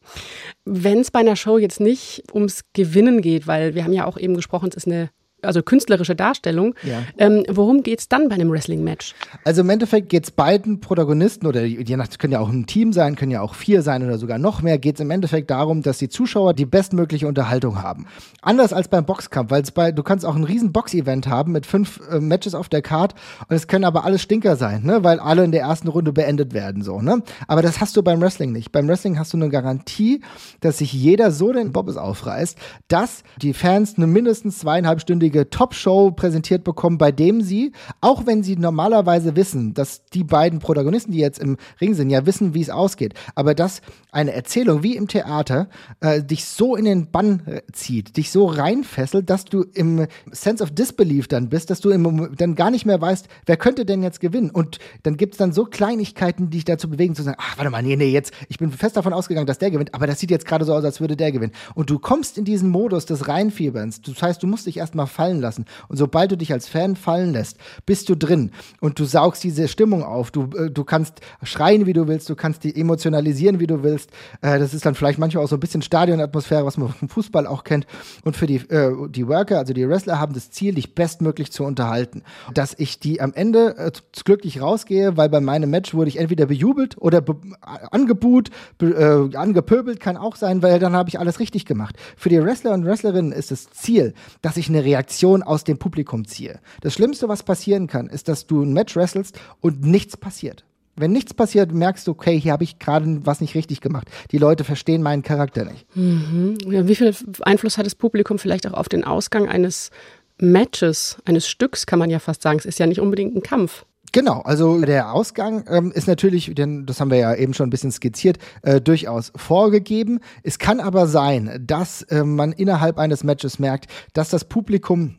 Wenn 0.64 1.00
es 1.00 1.10
bei 1.10 1.20
einer 1.20 1.36
Show 1.36 1.58
jetzt 1.58 1.80
nicht 1.80 2.24
ums 2.32 2.62
Gewinnen 2.72 3.22
geht, 3.22 3.46
weil 3.46 3.74
wir 3.74 3.84
haben 3.84 3.92
ja 3.92 4.04
auch 4.04 4.18
eben 4.18 4.34
gesprochen, 4.34 4.68
es 4.70 4.76
ist 4.76 4.86
eine 4.86 5.10
also 5.46 5.62
künstlerische 5.62 6.14
Darstellung. 6.14 6.74
Ja. 6.82 7.02
Ähm, 7.18 7.44
worum 7.48 7.82
geht 7.82 8.00
es 8.00 8.08
dann 8.08 8.28
bei 8.28 8.34
einem 8.34 8.50
Wrestling-Match? 8.50 9.14
Also 9.44 9.62
im 9.62 9.70
Endeffekt 9.70 10.08
geht 10.08 10.24
es 10.24 10.30
beiden 10.30 10.80
Protagonisten, 10.80 11.46
oder 11.46 11.64
je 11.64 11.96
nach, 11.96 12.08
können 12.18 12.32
ja 12.32 12.40
auch 12.40 12.48
ein 12.48 12.66
Team 12.66 12.92
sein, 12.92 13.16
können 13.16 13.32
ja 13.32 13.40
auch 13.40 13.54
vier 13.54 13.82
sein 13.82 14.04
oder 14.04 14.18
sogar 14.18 14.38
noch 14.38 14.62
mehr, 14.62 14.78
geht 14.78 14.96
es 14.96 15.00
im 15.00 15.10
Endeffekt 15.10 15.50
darum, 15.50 15.82
dass 15.82 15.98
die 15.98 16.08
Zuschauer 16.08 16.54
die 16.54 16.66
bestmögliche 16.66 17.26
Unterhaltung 17.26 17.82
haben. 17.82 18.06
Anders 18.42 18.72
als 18.72 18.88
beim 18.88 19.04
Boxkampf, 19.04 19.50
weil 19.50 19.62
bei, 19.74 19.92
du 19.92 20.02
kannst 20.02 20.24
auch 20.24 20.36
ein 20.36 20.44
riesen 20.44 20.72
Box-Event 20.72 21.26
haben 21.26 21.52
mit 21.52 21.66
fünf 21.66 22.00
äh, 22.10 22.20
Matches 22.20 22.54
auf 22.54 22.68
der 22.68 22.82
Card 22.82 23.14
und 23.48 23.56
es 23.56 23.68
können 23.68 23.84
aber 23.84 24.04
alle 24.04 24.18
Stinker 24.18 24.56
sein, 24.56 24.82
ne? 24.82 25.04
weil 25.04 25.20
alle 25.20 25.44
in 25.44 25.52
der 25.52 25.62
ersten 25.62 25.88
Runde 25.88 26.12
beendet 26.12 26.54
werden. 26.54 26.82
so. 26.82 27.00
Ne? 27.00 27.22
Aber 27.48 27.62
das 27.62 27.80
hast 27.80 27.96
du 27.96 28.02
beim 28.02 28.20
Wrestling 28.20 28.52
nicht. 28.52 28.72
Beim 28.72 28.88
Wrestling 28.88 29.18
hast 29.18 29.32
du 29.32 29.36
eine 29.36 29.48
Garantie, 29.48 30.22
dass 30.60 30.78
sich 30.78 30.92
jeder 30.92 31.30
so 31.30 31.52
den 31.52 31.72
Bobbes 31.72 31.96
aufreißt, 31.96 32.58
dass 32.88 33.22
die 33.40 33.52
Fans 33.52 33.96
eine 33.96 34.06
mindestens 34.06 34.58
zweieinhalbstündige 34.58 35.35
hochwertige 35.36 35.50
Top-Show 35.50 36.12
präsentiert 36.12 36.64
bekommen, 36.64 36.98
bei 36.98 37.12
dem 37.12 37.40
sie, 37.40 37.72
auch 38.00 38.26
wenn 38.26 38.42
sie 38.42 38.56
normalerweise 38.56 39.36
wissen, 39.36 39.74
dass 39.74 40.04
die 40.06 40.24
beiden 40.24 40.58
Protagonisten, 40.58 41.12
die 41.12 41.18
jetzt 41.18 41.38
im 41.38 41.56
Ring 41.80 41.94
sind, 41.94 42.10
ja 42.10 42.26
wissen, 42.26 42.54
wie 42.54 42.62
es 42.62 42.70
ausgeht, 42.70 43.14
aber 43.34 43.54
dass 43.54 43.82
eine 44.12 44.32
Erzählung 44.32 44.82
wie 44.82 44.96
im 44.96 45.08
Theater 45.08 45.68
äh, 46.00 46.22
dich 46.22 46.44
so 46.44 46.76
in 46.76 46.84
den 46.84 47.10
Bann 47.10 47.42
äh, 47.46 47.60
zieht, 47.72 48.16
dich 48.16 48.30
so 48.30 48.46
reinfesselt, 48.46 49.28
dass 49.28 49.44
du 49.44 49.62
im 49.74 50.06
Sense 50.30 50.62
of 50.62 50.70
Disbelief 50.70 51.28
dann 51.28 51.48
bist, 51.48 51.70
dass 51.70 51.80
du 51.80 51.90
im, 51.90 52.34
dann 52.36 52.54
gar 52.54 52.70
nicht 52.70 52.86
mehr 52.86 53.00
weißt, 53.00 53.28
wer 53.44 53.56
könnte 53.56 53.84
denn 53.84 54.02
jetzt 54.02 54.20
gewinnen. 54.20 54.50
Und 54.50 54.78
dann 55.02 55.16
gibt 55.16 55.34
es 55.34 55.38
dann 55.38 55.52
so 55.52 55.64
Kleinigkeiten, 55.64 56.50
die 56.50 56.56
dich 56.56 56.64
dazu 56.64 56.88
bewegen, 56.88 57.14
zu 57.14 57.22
sagen, 57.22 57.36
ach, 57.40 57.58
warte 57.58 57.70
mal, 57.70 57.82
nee, 57.82 57.96
nee, 57.96 58.08
jetzt, 58.08 58.32
ich 58.48 58.58
bin 58.58 58.70
fest 58.70 58.96
davon 58.96 59.12
ausgegangen, 59.12 59.46
dass 59.46 59.58
der 59.58 59.70
gewinnt, 59.70 59.94
aber 59.94 60.06
das 60.06 60.20
sieht 60.20 60.30
jetzt 60.30 60.46
gerade 60.46 60.64
so 60.64 60.74
aus, 60.74 60.84
als 60.84 61.00
würde 61.00 61.16
der 61.16 61.32
gewinnen. 61.32 61.52
Und 61.74 61.90
du 61.90 61.98
kommst 61.98 62.38
in 62.38 62.44
diesen 62.44 62.70
Modus 62.70 63.04
des 63.06 63.28
Reinfieberns. 63.28 64.00
Das 64.00 64.22
heißt, 64.22 64.42
du 64.42 64.46
musst 64.46 64.66
dich 64.66 64.78
erstmal 64.78 65.06
fallen 65.06 65.25
lassen. 65.34 65.64
Und 65.88 65.96
sobald 65.96 66.32
du 66.32 66.36
dich 66.36 66.52
als 66.52 66.68
Fan 66.68 66.96
fallen 66.96 67.32
lässt, 67.32 67.58
bist 67.84 68.08
du 68.08 68.16
drin 68.16 68.50
und 68.80 68.98
du 68.98 69.04
saugst 69.04 69.44
diese 69.44 69.68
Stimmung 69.68 70.02
auf. 70.02 70.30
Du, 70.30 70.50
äh, 70.56 70.70
du 70.70 70.84
kannst 70.84 71.20
schreien, 71.42 71.86
wie 71.86 71.92
du 71.92 72.08
willst, 72.08 72.28
du 72.28 72.36
kannst 72.36 72.64
die 72.64 72.78
emotionalisieren, 72.78 73.60
wie 73.60 73.66
du 73.66 73.82
willst. 73.82 74.10
Äh, 74.40 74.58
das 74.58 74.74
ist 74.74 74.86
dann 74.86 74.94
vielleicht 74.94 75.18
manchmal 75.18 75.44
auch 75.44 75.48
so 75.48 75.56
ein 75.56 75.60
bisschen 75.60 75.82
Stadionatmosphäre, 75.82 76.64
was 76.64 76.76
man 76.76 76.88
vom 76.90 77.08
Fußball 77.08 77.46
auch 77.46 77.64
kennt. 77.64 77.86
Und 78.24 78.36
für 78.36 78.46
die, 78.46 78.56
äh, 78.56 78.92
die 79.08 79.26
Worker, 79.28 79.58
also 79.58 79.72
die 79.72 79.88
Wrestler, 79.88 80.20
haben 80.20 80.34
das 80.34 80.50
Ziel, 80.50 80.74
dich 80.74 80.94
bestmöglich 80.94 81.52
zu 81.52 81.64
unterhalten. 81.64 82.22
Dass 82.52 82.74
ich 82.78 83.00
die 83.00 83.20
am 83.20 83.32
Ende 83.34 83.76
äh, 83.76 83.90
glücklich 84.24 84.60
rausgehe, 84.60 85.16
weil 85.16 85.28
bei 85.28 85.40
meinem 85.40 85.70
Match 85.70 85.94
wurde 85.94 86.08
ich 86.08 86.18
entweder 86.18 86.46
bejubelt 86.46 86.96
oder 86.98 87.20
be 87.20 87.36
angebuht, 87.60 88.50
be 88.78 89.30
äh, 89.32 89.36
angepöbelt, 89.36 90.00
kann 90.00 90.16
auch 90.16 90.36
sein, 90.36 90.62
weil 90.62 90.78
dann 90.78 90.94
habe 90.94 91.08
ich 91.08 91.18
alles 91.18 91.40
richtig 91.40 91.64
gemacht. 91.64 91.96
Für 92.16 92.28
die 92.28 92.42
Wrestler 92.42 92.72
und 92.72 92.84
Wrestlerinnen 92.84 93.32
ist 93.32 93.50
das 93.50 93.70
Ziel, 93.70 94.14
dass 94.42 94.56
ich 94.56 94.68
eine 94.68 94.84
Reaktion 94.84 95.05
aus 95.42 95.64
dem 95.64 95.78
Publikum 95.78 96.26
ziehe. 96.26 96.60
Das 96.80 96.94
Schlimmste, 96.94 97.28
was 97.28 97.42
passieren 97.42 97.86
kann, 97.86 98.08
ist, 98.08 98.28
dass 98.28 98.46
du 98.46 98.62
ein 98.62 98.72
Match 98.72 98.96
wrestelst 98.96 99.38
und 99.60 99.82
nichts 99.82 100.16
passiert. 100.16 100.64
Wenn 100.96 101.12
nichts 101.12 101.34
passiert, 101.34 101.72
merkst 101.72 102.06
du, 102.06 102.12
okay, 102.12 102.40
hier 102.40 102.52
habe 102.52 102.64
ich 102.64 102.78
gerade 102.78 103.26
was 103.26 103.42
nicht 103.42 103.54
richtig 103.54 103.82
gemacht. 103.82 104.08
Die 104.30 104.38
Leute 104.38 104.64
verstehen 104.64 105.02
meinen 105.02 105.22
Charakter 105.22 105.64
nicht. 105.66 105.86
Mhm. 105.94 106.56
Ja, 106.70 106.88
wie 106.88 106.94
viel 106.94 107.14
Einfluss 107.42 107.76
hat 107.76 107.84
das 107.84 107.94
Publikum 107.94 108.38
vielleicht 108.38 108.66
auch 108.66 108.72
auf 108.72 108.88
den 108.88 109.04
Ausgang 109.04 109.46
eines 109.46 109.90
Matches, 110.38 111.18
eines 111.24 111.48
Stücks, 111.48 111.86
kann 111.86 111.98
man 111.98 112.08
ja 112.08 112.18
fast 112.18 112.42
sagen. 112.42 112.58
Es 112.58 112.66
ist 112.66 112.78
ja 112.78 112.86
nicht 112.86 113.00
unbedingt 113.00 113.36
ein 113.36 113.42
Kampf. 113.42 113.84
Genau, 114.16 114.40
also 114.40 114.80
der 114.80 115.12
Ausgang 115.12 115.66
ähm, 115.68 115.92
ist 115.92 116.08
natürlich, 116.08 116.54
denn 116.54 116.86
das 116.86 117.00
haben 117.02 117.10
wir 117.10 117.18
ja 117.18 117.34
eben 117.34 117.52
schon 117.52 117.66
ein 117.66 117.70
bisschen 117.70 117.92
skizziert, 117.92 118.38
äh, 118.62 118.80
durchaus 118.80 119.30
vorgegeben. 119.36 120.20
Es 120.42 120.58
kann 120.58 120.80
aber 120.80 121.06
sein, 121.06 121.62
dass 121.66 122.00
äh, 122.04 122.24
man 122.24 122.52
innerhalb 122.52 122.98
eines 122.98 123.24
Matches 123.24 123.58
merkt, 123.58 123.90
dass 124.14 124.30
das 124.30 124.46
Publikum 124.46 125.16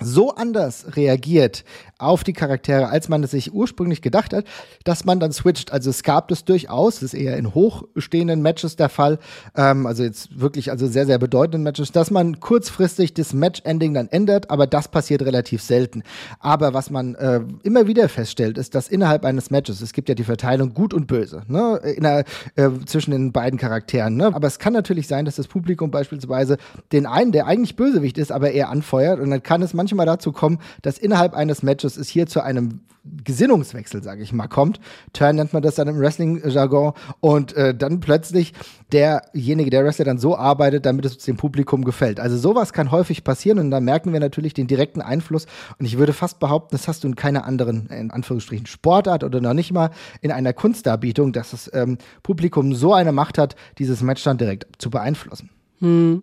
so 0.00 0.34
anders 0.34 0.96
reagiert 0.96 1.64
auf 1.98 2.24
die 2.24 2.34
Charaktere, 2.34 2.88
als 2.88 3.08
man 3.08 3.22
es 3.24 3.30
sich 3.30 3.54
ursprünglich 3.54 4.02
gedacht 4.02 4.34
hat, 4.34 4.44
dass 4.84 5.04
man 5.04 5.18
dann 5.18 5.32
switcht. 5.32 5.72
Also 5.72 5.88
es 5.88 6.02
gab 6.02 6.28
das 6.28 6.44
durchaus, 6.44 6.96
das 6.96 7.02
ist 7.04 7.14
eher 7.14 7.36
in 7.38 7.54
hochstehenden 7.54 8.42
Matches 8.42 8.76
der 8.76 8.90
Fall, 8.90 9.18
ähm, 9.56 9.86
also 9.86 10.02
jetzt 10.02 10.38
wirklich 10.38 10.70
also 10.70 10.86
sehr, 10.88 11.06
sehr 11.06 11.18
bedeutenden 11.18 11.62
Matches, 11.62 11.92
dass 11.92 12.10
man 12.10 12.38
kurzfristig 12.40 13.14
das 13.14 13.32
Match-Ending 13.32 13.94
dann 13.94 14.08
ändert, 14.08 14.50
aber 14.50 14.66
das 14.66 14.88
passiert 14.88 15.22
relativ 15.22 15.62
selten. 15.62 16.02
Aber 16.38 16.74
was 16.74 16.90
man 16.90 17.14
äh, 17.14 17.40
immer 17.62 17.86
wieder 17.86 18.08
feststellt, 18.10 18.58
ist, 18.58 18.74
dass 18.74 18.88
innerhalb 18.88 19.24
eines 19.24 19.50
Matches, 19.50 19.80
es 19.80 19.94
gibt 19.94 20.10
ja 20.10 20.14
die 20.14 20.24
Verteilung 20.24 20.74
gut 20.74 20.92
und 20.92 21.06
böse, 21.06 21.44
ne, 21.48 21.80
der, 21.98 22.24
äh, 22.56 22.70
zwischen 22.84 23.12
den 23.12 23.32
beiden 23.32 23.58
Charakteren, 23.58 24.16
ne? 24.16 24.26
aber 24.34 24.46
es 24.46 24.58
kann 24.58 24.74
natürlich 24.74 25.08
sein, 25.08 25.24
dass 25.24 25.36
das 25.36 25.48
Publikum 25.48 25.90
beispielsweise 25.90 26.58
den 26.92 27.06
einen, 27.06 27.32
der 27.32 27.46
eigentlich 27.46 27.76
Bösewicht 27.76 28.18
ist, 28.18 28.32
aber 28.32 28.50
eher 28.50 28.68
anfeuert 28.68 29.18
und 29.18 29.30
dann 29.30 29.42
kann 29.42 29.62
es 29.62 29.72
manchmal 29.72 29.85
dazu 29.94 30.32
kommen, 30.32 30.58
dass 30.82 30.98
innerhalb 30.98 31.34
eines 31.34 31.62
Matches 31.62 31.96
es 31.96 32.08
hier 32.08 32.26
zu 32.26 32.42
einem 32.42 32.80
Gesinnungswechsel, 33.24 34.02
sage 34.02 34.22
ich 34.22 34.32
mal, 34.32 34.48
kommt. 34.48 34.80
Turn 35.12 35.36
nennt 35.36 35.52
man 35.52 35.62
das 35.62 35.76
dann 35.76 35.88
im 35.88 35.98
Wrestling-Jargon. 35.98 36.92
Und 37.20 37.54
äh, 37.54 37.74
dann 37.74 38.00
plötzlich 38.00 38.52
derjenige, 38.92 39.70
der 39.70 39.84
Wrestler 39.84 40.04
dann 40.04 40.18
so 40.18 40.36
arbeitet, 40.36 40.86
damit 40.86 41.04
es 41.04 41.18
dem 41.18 41.36
Publikum 41.36 41.84
gefällt. 41.84 42.20
Also 42.20 42.36
sowas 42.36 42.72
kann 42.72 42.90
häufig 42.90 43.24
passieren 43.24 43.58
und 43.58 43.70
da 43.70 43.80
merken 43.80 44.12
wir 44.12 44.20
natürlich 44.20 44.54
den 44.54 44.66
direkten 44.66 45.00
Einfluss. 45.00 45.46
Und 45.78 45.86
ich 45.86 45.98
würde 45.98 46.12
fast 46.12 46.38
behaupten, 46.38 46.76
das 46.76 46.88
hast 46.88 47.04
du 47.04 47.08
in 47.08 47.16
keiner 47.16 47.44
anderen, 47.44 47.88
in 47.88 48.10
Anführungsstrichen, 48.10 48.66
Sportart 48.66 49.24
oder 49.24 49.40
noch 49.40 49.54
nicht 49.54 49.72
mal 49.72 49.90
in 50.20 50.32
einer 50.32 50.52
Kunstdarbietung, 50.52 51.32
dass 51.32 51.50
das 51.50 51.70
ähm, 51.74 51.98
Publikum 52.22 52.74
so 52.74 52.94
eine 52.94 53.12
Macht 53.12 53.38
hat, 53.38 53.56
dieses 53.78 54.02
Match 54.02 54.22
dann 54.24 54.38
direkt 54.38 54.66
zu 54.78 54.90
beeinflussen. 54.90 55.50
Hm. 55.80 56.22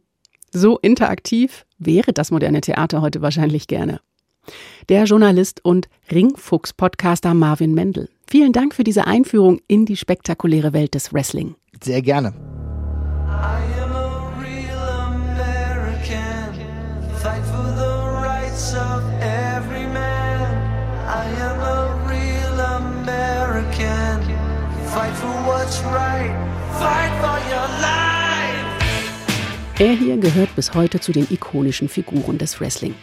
So 0.55 0.77
interaktiv 0.77 1.65
wäre 1.79 2.13
das 2.13 2.29
moderne 2.29 2.61
Theater 2.61 3.01
heute 3.01 3.23
wahrscheinlich 3.23 3.65
gerne. 3.65 3.99
Der 4.87 5.05
Journalist 5.05 5.65
und 5.65 5.89
Ringfuchs-Podcaster 6.11 7.33
Marvin 7.33 7.73
Mendel. 7.73 8.07
Vielen 8.27 8.53
Dank 8.53 8.75
für 8.75 8.83
diese 8.83 9.07
Einführung 9.07 9.61
in 9.67 9.87
die 9.87 9.97
spektakuläre 9.97 10.71
Welt 10.71 10.93
des 10.93 11.11
Wrestling. 11.11 11.55
Sehr 11.81 12.03
gerne. 12.03 12.33
Fight 24.93 25.15
for 25.15 25.33
what's 25.47 25.81
right. 25.85 26.29
Fight 26.79 27.21
for. 27.21 27.32
Er 29.83 29.97
hier 29.97 30.15
gehört 30.15 30.55
bis 30.55 30.73
heute 30.75 31.01
zu 31.01 31.11
den 31.11 31.27
ikonischen 31.29 31.89
Figuren 31.89 32.37
des 32.37 32.61
Wrestling. 32.61 32.95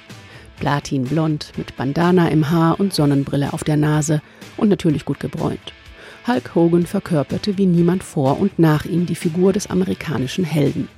Platinblond 0.60 1.52
mit 1.58 1.76
Bandana 1.76 2.30
im 2.30 2.48
Haar 2.48 2.80
und 2.80 2.94
Sonnenbrille 2.94 3.52
auf 3.52 3.64
der 3.64 3.76
Nase 3.76 4.22
und 4.56 4.70
natürlich 4.70 5.04
gut 5.04 5.20
gebräunt. 5.20 5.74
Hulk 6.26 6.54
Hogan 6.54 6.86
verkörperte 6.86 7.58
wie 7.58 7.66
niemand 7.66 8.02
vor 8.02 8.40
und 8.40 8.58
nach 8.58 8.86
ihm 8.86 9.04
die 9.04 9.14
Figur 9.14 9.52
des 9.52 9.68
amerikanischen 9.68 10.42
Helden. 10.42 10.88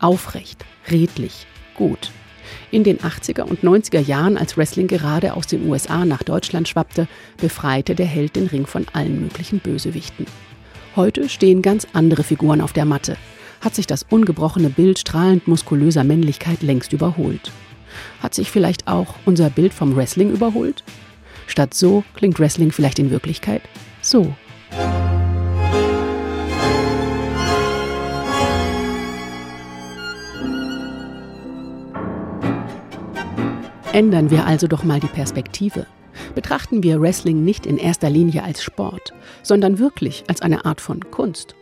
Aufrecht, 0.00 0.64
redlich, 0.90 1.46
gut. 1.76 2.10
In 2.72 2.82
den 2.82 2.98
80er 2.98 3.42
und 3.42 3.60
90er 3.60 4.00
Jahren, 4.00 4.36
als 4.36 4.56
Wrestling 4.56 4.88
gerade 4.88 5.34
aus 5.34 5.46
den 5.46 5.68
USA 5.68 6.04
nach 6.04 6.24
Deutschland 6.24 6.66
schwappte, 6.66 7.06
befreite 7.36 7.94
der 7.94 8.06
Held 8.06 8.34
den 8.34 8.48
Ring 8.48 8.66
von 8.66 8.84
allen 8.94 9.20
möglichen 9.20 9.60
Bösewichten. 9.60 10.26
Heute 10.96 11.28
stehen 11.28 11.62
ganz 11.62 11.86
andere 11.92 12.24
Figuren 12.24 12.60
auf 12.60 12.72
der 12.72 12.84
Matte 12.84 13.16
hat 13.60 13.74
sich 13.74 13.86
das 13.86 14.06
ungebrochene 14.08 14.70
Bild 14.70 14.98
strahlend 14.98 15.46
muskulöser 15.46 16.04
Männlichkeit 16.04 16.62
längst 16.62 16.92
überholt. 16.92 17.52
Hat 18.22 18.34
sich 18.34 18.50
vielleicht 18.50 18.88
auch 18.88 19.14
unser 19.26 19.50
Bild 19.50 19.74
vom 19.74 19.96
Wrestling 19.96 20.30
überholt? 20.30 20.82
Statt 21.46 21.74
so 21.74 22.04
klingt 22.14 22.38
Wrestling 22.38 22.72
vielleicht 22.72 22.98
in 22.98 23.10
Wirklichkeit 23.10 23.62
so. 24.00 24.34
Ändern 33.92 34.30
wir 34.30 34.46
also 34.46 34.68
doch 34.68 34.84
mal 34.84 35.00
die 35.00 35.08
Perspektive. 35.08 35.86
Betrachten 36.34 36.82
wir 36.84 37.00
Wrestling 37.00 37.44
nicht 37.44 37.66
in 37.66 37.76
erster 37.76 38.08
Linie 38.08 38.44
als 38.44 38.62
Sport, 38.62 39.12
sondern 39.42 39.80
wirklich 39.80 40.24
als 40.28 40.42
eine 40.42 40.64
Art 40.64 40.80
von 40.80 41.00
Kunst 41.10 41.56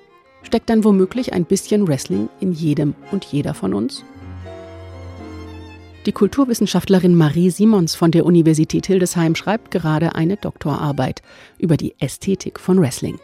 Steckt 0.48 0.70
dann 0.70 0.82
womöglich 0.82 1.34
ein 1.34 1.44
bisschen 1.44 1.86
Wrestling 1.86 2.30
in 2.40 2.52
jedem 2.52 2.94
und 3.10 3.26
jeder 3.26 3.52
von 3.52 3.74
uns? 3.74 4.02
Die 6.06 6.12
Kulturwissenschaftlerin 6.12 7.14
Marie 7.14 7.50
Simons 7.50 7.94
von 7.94 8.12
der 8.12 8.24
Universität 8.24 8.86
Hildesheim 8.86 9.34
schreibt 9.34 9.70
gerade 9.70 10.14
eine 10.14 10.38
Doktorarbeit 10.38 11.20
über 11.58 11.76
die 11.76 11.94
Ästhetik 11.98 12.58
von 12.60 12.80
Wrestling. 12.80 13.18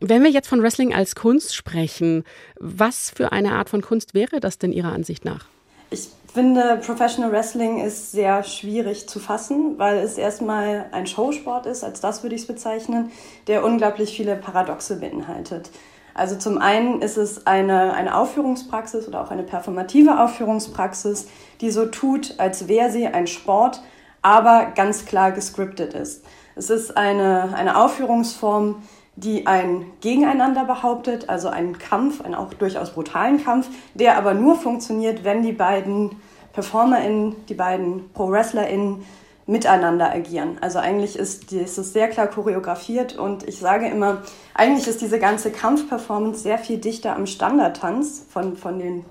Wenn 0.00 0.22
wir 0.22 0.30
jetzt 0.30 0.48
von 0.48 0.62
Wrestling 0.62 0.94
als 0.94 1.14
Kunst 1.14 1.54
sprechen, 1.54 2.24
was 2.58 3.10
für 3.10 3.30
eine 3.30 3.52
Art 3.52 3.68
von 3.68 3.82
Kunst 3.82 4.14
wäre 4.14 4.40
das 4.40 4.56
denn 4.56 4.72
Ihrer 4.72 4.94
Ansicht 4.94 5.26
nach? 5.26 5.44
Ich 5.90 6.08
finde, 6.32 6.80
Professional 6.84 7.32
Wrestling 7.32 7.84
ist 7.84 8.12
sehr 8.12 8.44
schwierig 8.44 9.08
zu 9.08 9.18
fassen, 9.18 9.78
weil 9.78 9.98
es 9.98 10.16
erstmal 10.16 10.86
ein 10.92 11.08
Showsport 11.08 11.66
ist, 11.66 11.82
als 11.82 12.00
das 12.00 12.22
würde 12.22 12.36
ich 12.36 12.42
es 12.42 12.46
bezeichnen, 12.46 13.10
der 13.48 13.64
unglaublich 13.64 14.16
viele 14.16 14.36
Paradoxe 14.36 15.00
beinhaltet. 15.00 15.70
Also 16.14 16.36
zum 16.36 16.58
einen 16.58 17.02
ist 17.02 17.16
es 17.16 17.46
eine, 17.46 17.94
eine 17.94 18.16
Aufführungspraxis 18.16 19.08
oder 19.08 19.22
auch 19.22 19.30
eine 19.30 19.42
performative 19.42 20.20
Aufführungspraxis, 20.20 21.26
die 21.60 21.70
so 21.70 21.86
tut, 21.86 22.34
als 22.38 22.68
wäre 22.68 22.90
sie 22.90 23.06
ein 23.06 23.26
Sport, 23.26 23.82
aber 24.22 24.66
ganz 24.74 25.06
klar 25.06 25.32
gescriptet 25.32 25.94
ist. 25.94 26.24
Es 26.54 26.70
ist 26.70 26.96
eine, 26.96 27.54
eine 27.54 27.82
Aufführungsform, 27.82 28.82
die 29.22 29.46
ein 29.46 29.86
Gegeneinander 30.00 30.64
behauptet, 30.64 31.28
also 31.28 31.48
einen 31.48 31.78
Kampf, 31.78 32.20
einen 32.22 32.34
auch 32.34 32.54
durchaus 32.54 32.90
brutalen 32.92 33.42
Kampf, 33.42 33.68
der 33.94 34.16
aber 34.16 34.34
nur 34.34 34.56
funktioniert, 34.56 35.24
wenn 35.24 35.42
die 35.42 35.52
beiden 35.52 36.16
PerformerInnen, 36.52 37.36
die 37.46 37.54
beiden 37.54 38.10
Pro-WrestlerInnen 38.12 39.04
miteinander 39.46 40.10
agieren. 40.10 40.58
Also 40.60 40.78
eigentlich 40.78 41.18
ist, 41.18 41.52
es 41.52 41.74
sehr 41.74 42.08
klar 42.08 42.28
choreografiert 42.28 43.16
und 43.16 43.46
ich 43.48 43.58
sage 43.58 43.88
immer, 43.88 44.22
eigentlich 44.54 44.86
ist 44.86 45.00
diese 45.00 45.18
ganze 45.18 45.50
Kampfperformance 45.50 46.40
sehr 46.40 46.58
viel 46.58 46.78
dichter 46.78 47.16
am 47.16 47.26
Standardtanz 47.26 48.26
von, 48.30 48.56
von 48.56 48.78
den 48.78 49.04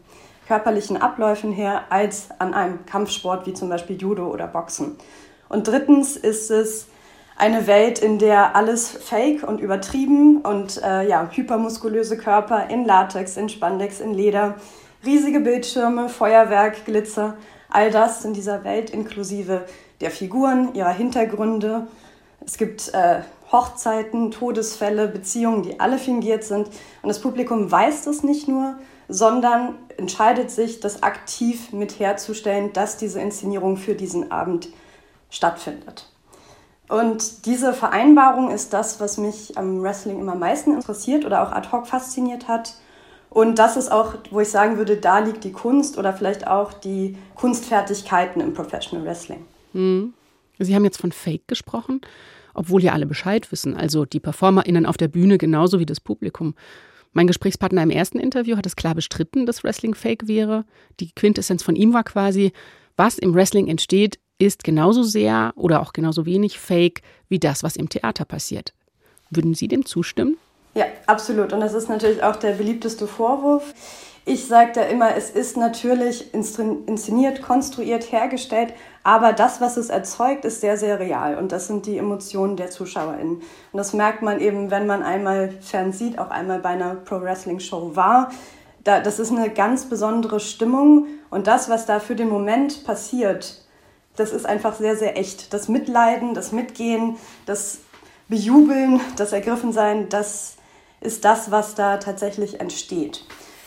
körperlichen 0.47 0.97
Abläufen 0.97 1.51
her 1.51 1.83
als 1.89 2.29
an 2.39 2.53
einem 2.53 2.85
Kampfsport 2.85 3.45
wie 3.45 3.53
zum 3.53 3.69
Beispiel 3.69 3.97
Judo 3.97 4.27
oder 4.27 4.47
Boxen. 4.47 4.95
Und 5.49 5.67
drittens 5.67 6.15
ist 6.15 6.49
es 6.49 6.87
eine 7.39 7.67
Welt, 7.67 7.99
in 7.99 8.19
der 8.19 8.55
alles 8.55 8.89
fake 8.89 9.43
und 9.43 9.61
übertrieben 9.61 10.41
und 10.41 10.81
äh, 10.83 11.07
ja, 11.07 11.29
hypermuskulöse 11.31 12.17
Körper 12.17 12.69
in 12.69 12.85
Latex, 12.85 13.37
in 13.37 13.47
Spandex, 13.47 14.01
in 14.01 14.13
Leder, 14.13 14.55
riesige 15.05 15.39
Bildschirme, 15.39 16.09
Feuerwerk, 16.09 16.83
Glitzer, 16.85 17.37
all 17.69 17.91
das 17.91 18.25
in 18.25 18.33
dieser 18.33 18.65
Welt 18.65 18.89
inklusive 18.89 19.65
der 20.01 20.11
Figuren, 20.11 20.75
ihrer 20.75 20.91
Hintergründe. 20.91 21.87
Es 22.45 22.57
gibt 22.57 22.93
äh, 22.93 23.21
Hochzeiten, 23.51 24.31
Todesfälle, 24.31 25.07
Beziehungen, 25.07 25.63
die 25.63 25.79
alle 25.79 25.97
fingiert 25.97 26.43
sind. 26.43 26.67
Und 27.01 27.07
das 27.07 27.21
Publikum 27.21 27.71
weiß 27.71 28.03
das 28.03 28.21
nicht 28.21 28.49
nur, 28.49 28.75
sondern 29.07 29.75
entscheidet 29.95 30.51
sich, 30.51 30.81
das 30.81 31.03
aktiv 31.03 31.71
mit 31.71 31.99
herzustellen, 31.99 32.73
dass 32.73 32.97
diese 32.97 33.21
Inszenierung 33.21 33.77
für 33.77 33.95
diesen 33.95 34.29
Abend 34.29 34.67
stattfindet. 35.29 36.05
Und 36.89 37.45
diese 37.45 37.73
Vereinbarung 37.73 38.49
ist 38.49 38.73
das, 38.73 38.99
was 38.99 39.19
mich 39.19 39.57
am 39.57 39.81
Wrestling 39.83 40.19
immer 40.19 40.31
am 40.33 40.39
meisten 40.39 40.73
interessiert 40.73 41.23
oder 41.23 41.43
auch 41.43 41.51
ad 41.51 41.71
hoc 41.71 41.87
fasziniert 41.87 42.47
hat. 42.47 42.73
Und 43.29 43.59
das 43.59 43.77
ist 43.77 43.91
auch, 43.91 44.15
wo 44.31 44.39
ich 44.39 44.49
sagen 44.49 44.77
würde, 44.77 44.97
da 44.97 45.19
liegt 45.19 45.43
die 45.43 45.51
Kunst 45.51 45.99
oder 45.99 46.13
vielleicht 46.13 46.47
auch 46.47 46.73
die 46.73 47.15
Kunstfertigkeiten 47.35 48.41
im 48.41 48.55
Professional 48.55 49.05
Wrestling. 49.05 49.45
Mhm. 49.73 50.13
Sie 50.57 50.75
haben 50.75 50.83
jetzt 50.83 50.99
von 50.99 51.11
Fake 51.11 51.47
gesprochen, 51.47 52.01
obwohl 52.55 52.83
ja 52.83 52.91
alle 52.91 53.05
Bescheid 53.05 53.51
wissen, 53.51 53.77
also 53.77 54.05
die 54.05 54.19
PerformerInnen 54.19 54.87
auf 54.87 54.97
der 54.97 55.07
Bühne 55.07 55.37
genauso 55.37 55.79
wie 55.79 55.85
das 55.85 56.01
Publikum. 56.01 56.55
Mein 57.13 57.27
Gesprächspartner 57.27 57.83
im 57.83 57.91
ersten 57.91 58.19
Interview 58.19 58.57
hat 58.57 58.65
es 58.65 58.75
klar 58.75 58.95
bestritten, 58.95 59.45
dass 59.45 59.63
Wrestling 59.63 59.93
Fake 59.93 60.27
wäre. 60.27 60.65
Die 60.99 61.11
Quintessenz 61.11 61.61
von 61.61 61.75
ihm 61.75 61.93
war 61.93 62.03
quasi, 62.03 62.51
was 62.97 63.19
im 63.19 63.33
Wrestling 63.35 63.67
entsteht, 63.67 64.19
ist 64.39 64.63
genauso 64.63 65.03
sehr 65.03 65.53
oder 65.55 65.81
auch 65.81 65.93
genauso 65.93 66.25
wenig 66.25 66.59
Fake 66.59 67.01
wie 67.27 67.39
das, 67.39 67.61
was 67.61 67.75
im 67.75 67.89
Theater 67.89 68.25
passiert. 68.25 68.73
Würden 69.29 69.53
Sie 69.53 69.67
dem 69.67 69.85
zustimmen? 69.85 70.37
Ja, 70.73 70.85
absolut. 71.05 71.53
Und 71.53 71.59
das 71.59 71.73
ist 71.73 71.89
natürlich 71.89 72.23
auch 72.23 72.35
der 72.37 72.53
beliebteste 72.53 73.07
Vorwurf. 73.07 73.73
Ich 74.25 74.45
sage 74.47 74.71
da 74.75 74.83
immer, 74.83 75.15
es 75.15 75.31
ist 75.31 75.57
natürlich 75.57 76.33
inszeniert, 76.33 77.41
konstruiert, 77.41 78.11
hergestellt, 78.11 78.73
aber 79.03 79.33
das, 79.33 79.59
was 79.59 79.75
es 79.77 79.89
erzeugt, 79.89 80.45
ist 80.45 80.61
sehr, 80.61 80.77
sehr 80.77 80.99
real. 80.99 81.37
Und 81.37 81.51
das 81.51 81.67
sind 81.67 81.85
die 81.85 81.97
Emotionen 81.97 82.55
der 82.55 82.69
ZuschauerInnen. 82.69 83.37
Und 83.37 83.77
das 83.77 83.93
merkt 83.93 84.21
man 84.21 84.39
eben, 84.39 84.69
wenn 84.69 84.85
man 84.85 85.01
einmal 85.01 85.51
fern 85.61 85.91
sieht, 85.93 86.19
auch 86.19 86.29
einmal 86.29 86.59
bei 86.59 86.69
einer 86.69 86.95
Pro-Wrestling-Show 86.95 87.95
war. 87.95 88.29
Da, 88.83 88.99
das 88.99 89.19
ist 89.19 89.31
eine 89.31 89.49
ganz 89.49 89.85
besondere 89.85 90.39
Stimmung. 90.39 91.07
Und 91.31 91.47
das, 91.47 91.69
was 91.69 91.87
da 91.87 91.99
für 91.99 92.15
den 92.15 92.29
Moment 92.29 92.83
passiert, 92.83 93.63
das 94.19 94.31
ist 94.31 94.45
einfach 94.45 94.75
sehr, 94.75 94.95
sehr 94.95 95.17
echt. 95.17 95.53
Das 95.53 95.67
Mitleiden, 95.67 96.33
das 96.33 96.51
Mitgehen, 96.51 97.17
das 97.45 97.79
Bejubeln, 98.27 99.01
das 99.15 99.33
Ergriffensein, 99.33 100.09
das 100.09 100.55
ist 101.01 101.25
das, 101.25 101.51
was 101.51 101.75
da 101.75 101.97
tatsächlich 101.97 102.59
entsteht. 102.59 103.25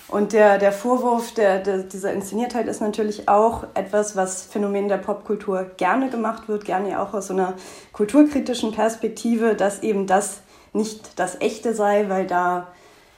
Und 0.09 0.35
der, 0.35 0.59
der 0.59 0.73
Vorwurf 0.73 1.33
der, 1.33 1.61
der, 1.61 1.79
dieser 1.79 2.13
Inszeniertheit 2.13 2.69
ist 2.69 2.83
natürlich 2.83 3.31
auch 3.31 3.65
etwas, 3.73 4.15
was 4.15 4.43
Phänomen 4.43 4.89
der 4.89 4.99
Popkultur 4.99 5.71
gerne 5.79 6.11
gemacht 6.11 6.49
wird, 6.49 6.67
gerne 6.67 7.01
auch 7.01 7.15
aus 7.15 7.29
so 7.29 7.33
einer 7.33 7.55
kulturkritischen 7.93 8.73
Perspektive, 8.73 9.55
dass 9.55 9.83
eben 9.83 10.07
das 10.07 10.41
nicht 10.75 11.19
das 11.19 11.41
Echte 11.41 11.75
sei, 11.75 12.11
weil 12.11 12.27
da 12.27 12.69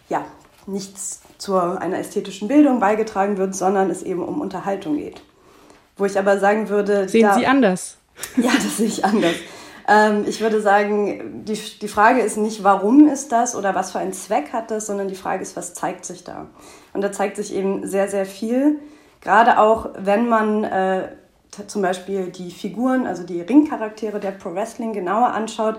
ja 0.09 0.25
nichts 0.67 1.21
zu 1.37 1.57
einer 1.57 1.99
ästhetischen 1.99 2.47
Bildung 2.47 2.79
beigetragen 2.79 3.39
wird, 3.39 3.57
sondern 3.57 3.91
es 3.91 4.03
eben 4.05 4.23
um 4.23 4.41
Unterhaltung 4.41 4.97
geht. 4.97 5.21
Wo 5.97 6.05
ich 6.05 6.19
aber 6.19 6.39
sagen 6.39 6.69
würde. 6.69 7.09
Sehen 7.09 7.23
da, 7.23 7.35
Sie 7.35 7.47
anders? 7.47 7.99
Ja, 8.37 8.53
das 8.55 8.77
sehe 8.77 8.87
ich 8.87 9.05
anders. 9.05 9.35
Ähm, 9.89 10.25
ich 10.27 10.41
würde 10.41 10.61
sagen, 10.61 11.45
die, 11.45 11.59
die 11.81 11.89
Frage 11.89 12.21
ist 12.21 12.37
nicht, 12.37 12.65
warum 12.65 13.09
ist 13.09 13.33
das 13.33 13.55
oder 13.55 13.75
was 13.75 13.93
für 13.93 13.99
einen 13.99 14.13
Zweck 14.13 14.53
hat 14.53 14.71
das, 14.71 14.87
sondern 14.87 15.09
die 15.09 15.15
Frage 15.15 15.43
ist, 15.43 15.57
was 15.57 15.75
zeigt 15.75 16.05
sich 16.05 16.25
da? 16.25 16.47
Und 16.93 17.03
da 17.03 17.13
zeigt 17.13 17.37
sich 17.37 17.53
eben 17.53 17.87
sehr, 17.87 18.09
sehr 18.09 18.25
viel. 18.25 18.79
Gerade 19.21 19.59
auch, 19.59 19.91
wenn 19.99 20.29
man 20.29 20.65
äh, 20.65 21.09
zum 21.67 21.83
Beispiel 21.83 22.29
die 22.29 22.51
Figuren, 22.51 23.07
also 23.07 23.25
die 23.25 23.41
Ringcharaktere 23.41 24.21
der 24.21 24.33
Pro 24.33 24.55
Wrestling 24.55 24.93
genauer 24.93 25.29
anschaut, 25.29 25.79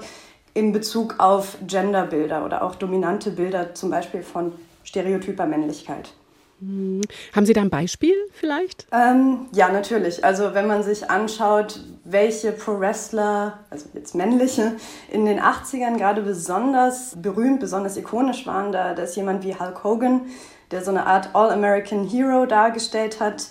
in 0.54 0.72
Bezug 0.72 1.16
auf 1.20 1.58
Genderbilder 1.68 2.46
oder 2.46 2.64
auch 2.64 2.76
dominante 2.76 3.32
Bilder, 3.32 3.74
zum 3.74 3.90
Beispiel 3.90 4.24
von 4.24 4.54
stereotyper 4.84 5.46
Männlichkeit. 5.46 6.14
Hm. 6.60 7.02
Haben 7.34 7.46
Sie 7.46 7.54
da 7.54 7.62
ein 7.62 7.70
Beispiel 7.70 8.16
vielleicht? 8.32 8.88
Ähm, 8.92 9.48
ja, 9.52 9.70
natürlich. 9.70 10.24
Also 10.24 10.54
wenn 10.54 10.68
man 10.68 10.84
sich 10.84 11.10
anschaut, 11.10 11.82
welche 12.06 12.52
Pro-Wrestler, 12.52 13.60
also 13.70 13.88
jetzt 13.94 14.16
männliche, 14.16 14.74
in 15.12 15.26
den 15.26 15.40
80ern 15.40 15.98
gerade 15.98 16.22
besonders 16.22 17.16
berühmt, 17.22 17.60
besonders 17.60 17.98
ikonisch 17.98 18.48
waren, 18.48 18.72
da, 18.72 18.94
da 18.94 19.04
ist 19.04 19.16
jemand 19.16 19.44
wie 19.44 19.56
Hulk 19.56 19.84
Hogan, 19.84 20.22
der 20.72 20.84
so 20.84 20.92
eine 20.92 21.06
Art 21.06 21.30
All-American 21.34 22.08
Hero 22.08 22.46
dargestellt 22.46 23.20
hat. 23.20 23.48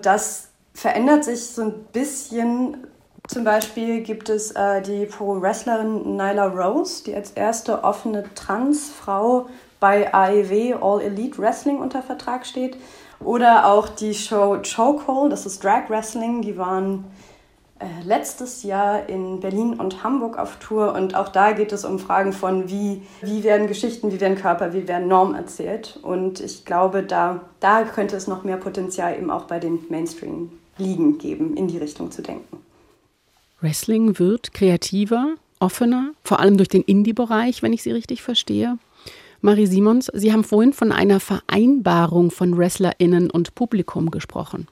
Das 0.00 0.48
verändert 0.74 1.24
sich 1.24 1.46
so 1.46 1.62
ein 1.62 1.84
bisschen. 1.92 2.86
Zum 3.26 3.42
Beispiel 3.42 4.02
gibt 4.02 4.28
es 4.28 4.50
äh, 4.50 4.82
die 4.82 5.06
Pro-Wrestlerin 5.06 6.14
Nyla 6.14 6.46
Rose, 6.46 7.02
die 7.04 7.14
als 7.14 7.30
erste 7.30 7.82
offene 7.82 8.24
Transfrau 8.34 9.46
bei 9.80 10.12
AEW 10.12 10.74
All 10.82 11.00
Elite 11.00 11.38
Wrestling 11.38 11.78
unter 11.78 12.02
Vertrag 12.02 12.44
steht. 12.44 12.76
Oder 13.20 13.66
auch 13.72 13.88
die 13.88 14.12
Show 14.12 14.58
Chokehold, 14.62 15.32
das 15.32 15.46
ist 15.46 15.64
Drag 15.64 15.88
Wrestling, 15.88 16.42
die 16.42 16.58
waren 16.58 17.06
äh, 17.78 17.86
letztes 18.04 18.62
Jahr 18.62 19.08
in 19.08 19.40
Berlin 19.40 19.80
und 19.80 20.04
Hamburg 20.04 20.38
auf 20.38 20.56
Tour 20.56 20.92
und 20.92 21.14
auch 21.14 21.30
da 21.30 21.52
geht 21.52 21.72
es 21.72 21.86
um 21.86 21.98
Fragen 21.98 22.34
von, 22.34 22.68
wie, 22.68 23.02
wie 23.22 23.42
werden 23.42 23.68
Geschichten, 23.68 24.12
wie 24.12 24.20
werden 24.20 24.36
Körper, 24.36 24.74
wie 24.74 24.86
werden 24.86 25.08
Normen 25.08 25.34
erzählt. 25.34 25.98
Und 26.02 26.40
ich 26.40 26.66
glaube, 26.66 27.02
da, 27.02 27.40
da 27.60 27.84
könnte 27.84 28.16
es 28.16 28.26
noch 28.26 28.44
mehr 28.44 28.58
Potenzial 28.58 29.16
eben 29.16 29.30
auch 29.30 29.44
bei 29.44 29.60
den 29.60 29.80
Mainstream-Ligen 29.88 31.16
geben, 31.16 31.56
in 31.56 31.68
die 31.68 31.78
Richtung 31.78 32.10
zu 32.10 32.20
denken. 32.20 32.58
Wrestling 33.64 34.18
wird 34.18 34.52
kreativer, 34.52 35.36
offener, 35.58 36.12
vor 36.22 36.38
allem 36.38 36.58
durch 36.58 36.68
den 36.68 36.82
Indie-Bereich, 36.82 37.62
wenn 37.62 37.72
ich 37.72 37.82
Sie 37.82 37.92
richtig 37.92 38.20
verstehe. 38.20 38.78
Marie 39.40 39.66
Simons, 39.66 40.10
Sie 40.12 40.34
haben 40.34 40.44
vorhin 40.44 40.74
von 40.74 40.92
einer 40.92 41.18
Vereinbarung 41.18 42.30
von 42.30 42.58
WrestlerInnen 42.58 43.30
und 43.30 43.54
Publikum 43.54 44.10
gesprochen. 44.10 44.68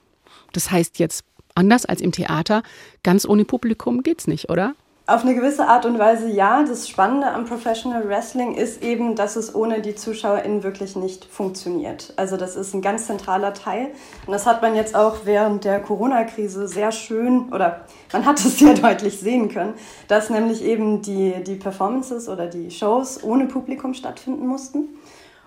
Das 0.53 0.71
heißt 0.71 0.99
jetzt 0.99 1.25
anders 1.55 1.87
als 1.87 2.03
im 2.03 2.13
Theater, 2.13 2.63
ganz 3.03 3.25
ohne 3.25 3.47
Publikum 3.47 4.03
geht's 4.03 4.27
nicht, 4.27 4.51
oder? 4.51 4.75
Auf 5.05 5.25
eine 5.25 5.35
gewisse 5.35 5.67
Art 5.67 5.85
und 5.85 5.99
Weise 5.99 6.29
ja. 6.29 6.63
Das 6.63 6.89
Spannende 6.89 7.27
am 7.27 7.45
Professional 7.45 8.09
Wrestling 8.09 8.55
ist 8.55 8.85
eben, 8.85 9.17
dass 9.17 9.35
es 9.35 9.53
ohne 9.53 9.81
die 9.81 9.97
ZuschauerInnen 9.97 10.63
wirklich 10.63 10.95
nicht 10.95 11.25
funktioniert. 11.25 12.13
Also 12.17 12.37
das 12.37 12.55
ist 12.55 12.73
ein 12.73 12.83
ganz 12.83 13.09
zentraler 13.09 13.53
Teil. 13.53 13.89
Und 14.27 14.33
das 14.33 14.47
hat 14.47 14.63
man 14.63 14.77
jetzt 14.77 14.95
auch 14.95 15.17
während 15.25 15.65
der 15.65 15.81
Corona-Krise 15.81 16.69
sehr 16.69 16.93
schön, 16.93 17.53
oder 17.53 17.85
man 18.13 18.25
hat 18.25 18.39
es 18.39 18.59
sehr 18.61 18.75
deutlich 18.75 19.19
sehen 19.19 19.49
können, 19.49 19.75
dass 20.07 20.31
nämlich 20.31 20.63
eben 20.63 21.03
die, 21.03 21.43
die 21.43 21.57
Performances 21.57 22.29
oder 22.29 22.47
die 22.47 22.71
Shows 22.71 23.25
ohne 23.25 23.47
Publikum 23.47 23.95
stattfinden 23.95 24.47
mussten. 24.47 24.89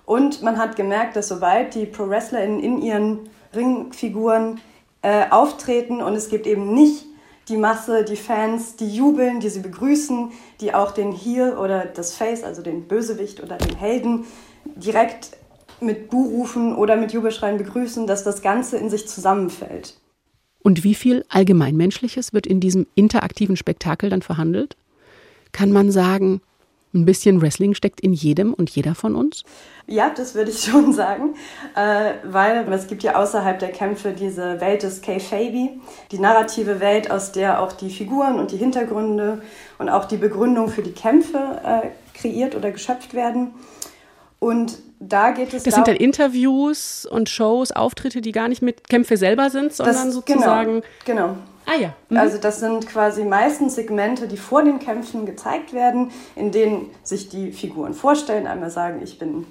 Und 0.06 0.44
man 0.44 0.58
hat 0.58 0.76
gemerkt, 0.76 1.16
dass 1.16 1.30
sobald 1.30 1.76
die 1.76 1.86
Pro-WrestlerInnen 1.86 2.60
in 2.60 2.82
ihren 2.82 3.30
Ringfiguren 3.56 4.60
äh, 5.02 5.30
auftreten 5.30 6.02
und 6.02 6.14
es 6.14 6.28
gibt 6.28 6.46
eben 6.46 6.74
nicht 6.74 7.06
die 7.48 7.58
Masse, 7.58 8.04
die 8.04 8.16
Fans, 8.16 8.76
die 8.76 8.90
jubeln, 8.90 9.40
die 9.40 9.50
sie 9.50 9.60
begrüßen, 9.60 10.32
die 10.62 10.74
auch 10.74 10.92
den 10.92 11.12
Heel 11.12 11.54
oder 11.54 11.86
das 11.86 12.16
Face, 12.16 12.44
also 12.44 12.62
den 12.62 12.88
Bösewicht 12.88 13.42
oder 13.44 13.58
den 13.58 13.76
Helden, 13.78 14.26
direkt 14.76 15.38
mit 15.80 16.10
Buhrufen 16.10 16.76
oder 16.76 16.96
mit 16.96 17.12
Jubelschreien 17.12 17.58
begrüßen, 17.58 18.08
dass 18.08 18.24
das 18.24 18.42
Ganze 18.42 18.78
in 18.78 18.90
sich 18.90 19.08
zusammenfällt. 19.08 20.00
Und 20.60 20.84
wie 20.84 20.96
viel 20.96 21.26
Allgemeinmenschliches 21.30 22.34
wird 22.34 22.48
in 22.48 22.60
diesem 22.60 22.88
interaktiven 22.96 23.56
Spektakel 23.56 24.10
dann 24.10 24.24
verhandelt? 24.24 24.76
Kann 25.52 25.72
man 25.72 25.92
sagen, 25.92 26.42
ein 26.96 27.06
bisschen 27.06 27.42
Wrestling 27.42 27.74
steckt 27.74 28.02
in 28.02 28.14
jedem 28.14 28.54
und 28.54 28.70
jeder 28.70 28.96
von 28.96 29.16
uns? 29.16 29.44
Ja, 29.88 30.10
das 30.10 30.34
würde 30.34 30.52
ich 30.52 30.62
schon 30.64 30.94
sagen, 30.94 31.36
äh, 31.76 32.14
weil 32.24 32.68
es 32.74 32.88
gibt 32.88 33.04
ja 33.04 33.16
außerhalb 33.16 33.60
der 33.60 33.72
Kämpfe 33.72 34.14
diese 34.14 34.60
Welt 34.62 34.84
des 34.84 35.02
Kayfabe, 35.02 35.70
die 36.12 36.20
narrative 36.20 36.80
Welt, 36.80 37.12
aus 37.12 37.32
der 37.32 37.62
auch 37.62 37.74
die 37.74 37.90
Figuren 37.90 38.40
und 38.40 38.52
die 38.52 38.58
Hintergründe 38.58 39.42
und 39.78 39.90
auch 39.90 40.06
die 40.06 40.18
Begründung 40.18 40.70
für 40.70 40.82
die 40.82 40.94
Kämpfe 40.94 41.60
äh, 41.64 42.18
kreiert 42.18 42.56
oder 42.56 42.72
geschöpft 42.72 43.14
werden. 43.14 43.54
Und 44.40 44.78
da 45.00 45.32
geht 45.32 45.54
es 45.54 45.64
Das 45.64 45.76
sind 45.76 45.88
dann 45.88 45.96
Interviews 45.96 47.06
und 47.10 47.30
Shows, 47.30 47.72
Auftritte, 47.72 48.22
die 48.22 48.32
gar 48.32 48.48
nicht 48.48 48.62
mit 48.62 48.90
Kämpfe 48.90 49.18
selber 49.18 49.50
sind, 49.50 49.74
sondern 49.74 50.06
das, 50.06 50.14
sozusagen 50.14 50.82
genau, 51.06 51.28
genau. 51.28 51.38
Ah 51.66 51.76
ja. 51.76 51.94
Mhm. 52.10 52.18
Also 52.18 52.38
das 52.38 52.60
sind 52.60 52.88
quasi 52.88 53.24
meistens 53.24 53.76
Segmente, 53.76 54.28
die 54.28 54.38
vor 54.38 54.64
den 54.64 54.80
Kämpfen 54.80 55.26
gezeigt 55.26 55.74
werden, 55.74 56.12
in 56.36 56.52
denen 56.52 56.90
sich 57.04 57.30
die 57.30 57.52
Figuren 57.52 57.94
vorstellen, 57.94 58.48
einmal 58.48 58.70
sagen, 58.70 59.02
ich 59.04 59.18
bin 59.18 59.46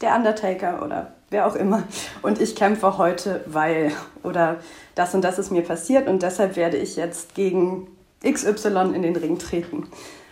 der 0.00 0.14
Undertaker 0.14 0.84
oder 0.84 1.12
wer 1.30 1.46
auch 1.46 1.54
immer 1.54 1.82
und 2.22 2.40
ich 2.40 2.54
kämpfe 2.54 2.98
heute, 2.98 3.42
weil 3.46 3.92
oder 4.22 4.56
das 4.94 5.14
und 5.14 5.22
das 5.22 5.38
ist 5.38 5.50
mir 5.50 5.62
passiert 5.62 6.08
und 6.08 6.22
deshalb 6.22 6.56
werde 6.56 6.76
ich 6.76 6.96
jetzt 6.96 7.34
gegen 7.34 7.88
XY 8.24 8.92
in 8.94 9.02
den 9.02 9.16
Ring 9.16 9.38
treten. 9.38 9.88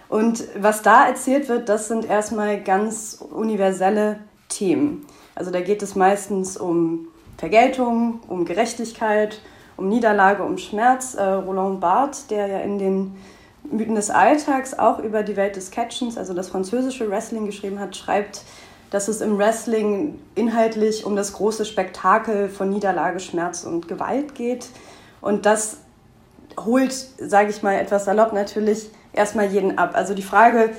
Und 0.09 0.45
was 0.57 0.83
da 0.83 1.07
erzählt 1.07 1.49
wird, 1.49 1.69
das 1.69 1.89
sind 1.89 2.09
erstmal 2.09 2.61
ganz 2.61 3.15
universelle 3.15 4.19
Themen. 4.49 5.07
Also 5.35 5.51
da 5.51 5.61
geht 5.61 5.83
es 5.83 5.97
meistens 5.97 6.57
um 6.57 7.09
Vergeltung, 7.39 8.21
um 8.29 8.45
Gerechtigkeit, 8.45 9.41
um 9.77 9.89
Niederlage, 9.89 10.43
um 10.43 10.59
Schmerz. 10.59 11.15
Äh, 11.15 11.23
Roland 11.23 11.81
Barthes, 11.81 12.27
der 12.27 12.47
ja 12.47 12.59
in 12.61 12.79
den 12.79 13.17
Mythen 13.71 13.95
des 13.95 14.11
Alltags 14.11 14.79
auch 14.79 14.99
über 14.99 15.23
die 15.23 15.37
Welt 15.37 15.57
des 15.57 15.71
Catchens, 15.71 16.19
also 16.19 16.35
das 16.35 16.49
französische 16.49 17.11
Wrestling 17.11 17.47
geschrieben 17.47 17.81
hat, 17.81 17.97
schreibt, 17.97 18.43
dass 18.91 19.09
es 19.09 19.21
im 19.21 19.39
Wrestling 19.39 20.21
inhaltlich 20.35 21.05
um 21.05 21.17
das 21.17 21.33
große 21.33 21.65
Spektakel 21.65 22.49
von 22.49 22.71
Niederlage, 22.71 23.19
Schmerz 23.19 23.65
und 23.65 23.89
Gewalt 23.89 24.35
geht. 24.35 24.69
Und 25.21 25.47
das 25.47 25.79
holt, 26.59 26.93
sage 26.93 27.51
ich 27.51 27.63
mal 27.63 27.75
etwas 27.75 28.05
salopp, 28.05 28.33
natürlich 28.33 28.91
erstmal 29.13 29.47
jeden 29.47 29.79
ab. 29.79 29.93
Also 29.95 30.15
die 30.15 30.23
Frage, 30.23 30.71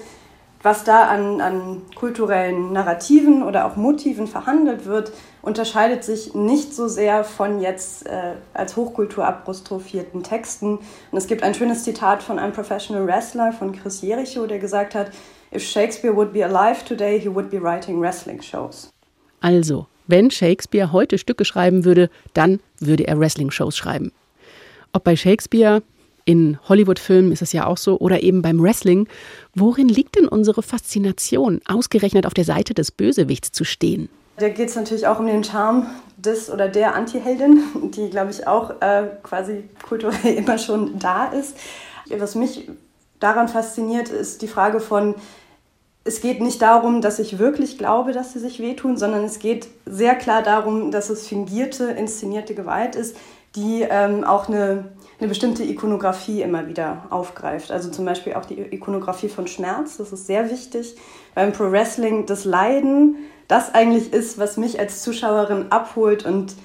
was 0.62 0.84
da 0.84 1.08
an, 1.08 1.42
an 1.42 1.82
kulturellen 1.96 2.72
Narrativen 2.72 3.44
oder 3.44 3.66
auch 3.66 3.76
Motiven 3.76 4.28
verhandelt 4.28 4.86
wird, 4.86 5.12
unterscheidet 5.46 6.04
sich 6.04 6.34
nicht 6.34 6.74
so 6.74 6.88
sehr 6.88 7.24
von 7.24 7.62
jetzt 7.62 8.08
äh, 8.08 8.34
als 8.54 8.76
Hochkultur 8.76 9.26
apostrophierten 9.26 10.24
Texten. 10.24 10.80
Und 11.12 11.18
es 11.18 11.28
gibt 11.28 11.44
ein 11.44 11.54
schönes 11.54 11.84
Zitat 11.84 12.24
von 12.24 12.40
einem 12.40 12.52
Professional 12.52 13.06
Wrestler, 13.06 13.54
von 13.54 13.72
Chris 13.72 14.02
Jericho, 14.02 14.48
der 14.48 14.60
gesagt 14.60 14.96
hat, 14.96 15.12
If 15.54 15.64
Shakespeare 15.64 16.16
would 16.16 16.34
be 16.34 16.44
alive 16.44 16.84
today, 16.84 17.20
he 17.20 17.34
would 17.34 17.50
be 17.50 17.62
writing 17.62 18.02
wrestling 18.02 18.42
shows. 18.42 18.90
Also, 19.40 19.88
wenn 20.08 20.32
Shakespeare 20.32 20.92
heute 20.92 21.18
Stücke 21.18 21.46
schreiben 21.46 21.86
würde, 21.86 22.10
dann 22.34 22.60
würde 22.80 23.08
er 23.08 23.20
Wrestling-Shows 23.20 23.78
schreiben. 23.78 24.12
Ob 24.92 25.04
bei 25.04 25.16
Shakespeare, 25.16 25.82
in 26.26 26.58
Hollywood-Filmen 26.68 27.32
ist 27.32 27.44
es 27.44 27.54
ja 27.54 27.68
auch 27.68 27.78
so, 27.78 28.00
oder 28.00 28.24
eben 28.24 28.42
beim 28.42 28.62
Wrestling, 28.62 29.08
worin 29.54 29.88
liegt 29.88 30.16
denn 30.16 30.28
unsere 30.28 30.64
Faszination, 30.64 31.62
ausgerechnet 31.66 32.26
auf 32.26 32.34
der 32.34 32.46
Seite 32.46 32.74
des 32.74 32.92
Bösewichts 32.92 33.52
zu 33.52 33.64
stehen? 33.64 34.10
Da 34.38 34.50
geht 34.50 34.70
es 34.70 34.76
natürlich 34.76 35.08
auch 35.08 35.20
um 35.20 35.28
den 35.28 35.44
Charme 35.44 35.88
des 36.18 36.50
oder 36.50 36.68
der 36.68 36.96
Anti-Heldin, 36.96 37.92
die, 37.92 38.10
glaube 38.10 38.32
ich, 38.32 38.48
auch 38.48 38.82
äh, 38.82 39.08
quasi 39.24 39.70
kulturell 39.88 40.34
immer 40.38 40.58
schon 40.58 41.00
da 41.00 41.26
ist. 41.26 41.58
Was 42.10 42.36
mich 42.36 42.70
daran 43.20 43.48
fasziniert, 43.48 44.10
ist 44.10 44.42
die 44.42 44.48
Frage 44.48 44.80
von, 44.80 45.16
es 46.04 46.22
geht 46.22 46.40
nicht 46.40 46.62
darum, 46.62 47.02
dass 47.02 47.18
ich 47.18 47.40
wirklich 47.40 47.80
glaube, 47.80 48.12
dass 48.12 48.34
sie 48.34 48.40
sich 48.40 48.60
wehtun, 48.60 48.96
sondern 48.96 49.24
es 49.24 49.40
geht 49.40 49.68
sehr 49.86 50.16
klar 50.16 50.44
darum, 50.44 50.92
dass 50.92 51.10
es 51.10 51.28
fingierte, 51.28 51.86
inszenierte 51.86 52.54
Gewalt 52.54 52.96
ist, 52.96 53.18
die 53.56 53.88
ähm, 53.90 54.24
auch 54.24 54.48
eine, 54.48 54.92
eine 55.20 55.28
bestimmte 55.28 55.64
Ikonografie 55.64 56.44
immer 56.44 56.68
wieder 56.68 57.08
aufgreift. 57.10 57.72
Also 57.72 57.90
zum 57.90 58.06
Beispiel 58.06 58.36
auch 58.36 58.46
die 58.46 58.60
Ikonografie 58.60 59.30
von 59.30 59.48
Schmerz, 59.48 59.98
das 59.98 60.12
ist 60.12 60.28
sehr 60.28 60.52
wichtig. 60.52 60.96
Beim 61.36 61.52
Pro 61.52 61.72
Wrestling 61.72 62.26
das 62.26 62.46
Leiden, 62.46 63.18
das 63.48 63.76
eigentlich 63.76 64.12
ist, 64.12 64.40
was 64.40 64.58
mich 64.58 64.80
als 64.80 65.04
Zuschauerin 65.04 65.68
abholt 65.70 66.26
und 66.26 66.56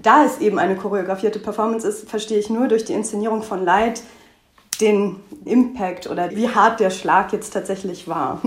da 0.00 0.24
es 0.24 0.38
eben 0.38 0.58
eine 0.58 0.76
choreografierte 0.76 1.40
Performance 1.40 1.88
ist, 1.88 2.08
verstehe 2.08 2.38
ich 2.38 2.48
nur 2.48 2.68
durch 2.68 2.84
die 2.84 2.92
Inszenierung 2.92 3.42
von 3.42 3.64
Leid, 3.64 4.02
den 4.80 5.16
Impact 5.44 6.08
oder 6.08 6.30
wie 6.30 6.48
hart 6.48 6.80
der 6.80 6.90
Schlag 6.90 7.32
jetzt 7.32 7.50
tatsächlich 7.50 8.06
war. 8.06 8.40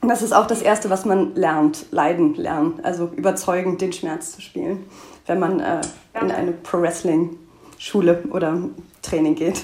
Und 0.00 0.08
das 0.08 0.22
ist 0.22 0.32
auch 0.32 0.46
das 0.46 0.62
Erste, 0.62 0.90
was 0.90 1.04
man 1.04 1.34
lernt, 1.34 1.86
leiden 1.90 2.34
lernen, 2.34 2.80
also 2.82 3.10
überzeugend 3.16 3.80
den 3.80 3.92
Schmerz 3.92 4.32
zu 4.32 4.40
spielen, 4.40 4.86
wenn 5.26 5.38
man 5.38 5.60
äh, 5.60 5.80
in 6.20 6.30
eine 6.30 6.52
Pro-Wrestling-Schule 6.52 8.24
oder 8.30 8.58
Training 9.02 9.34
geht. 9.34 9.62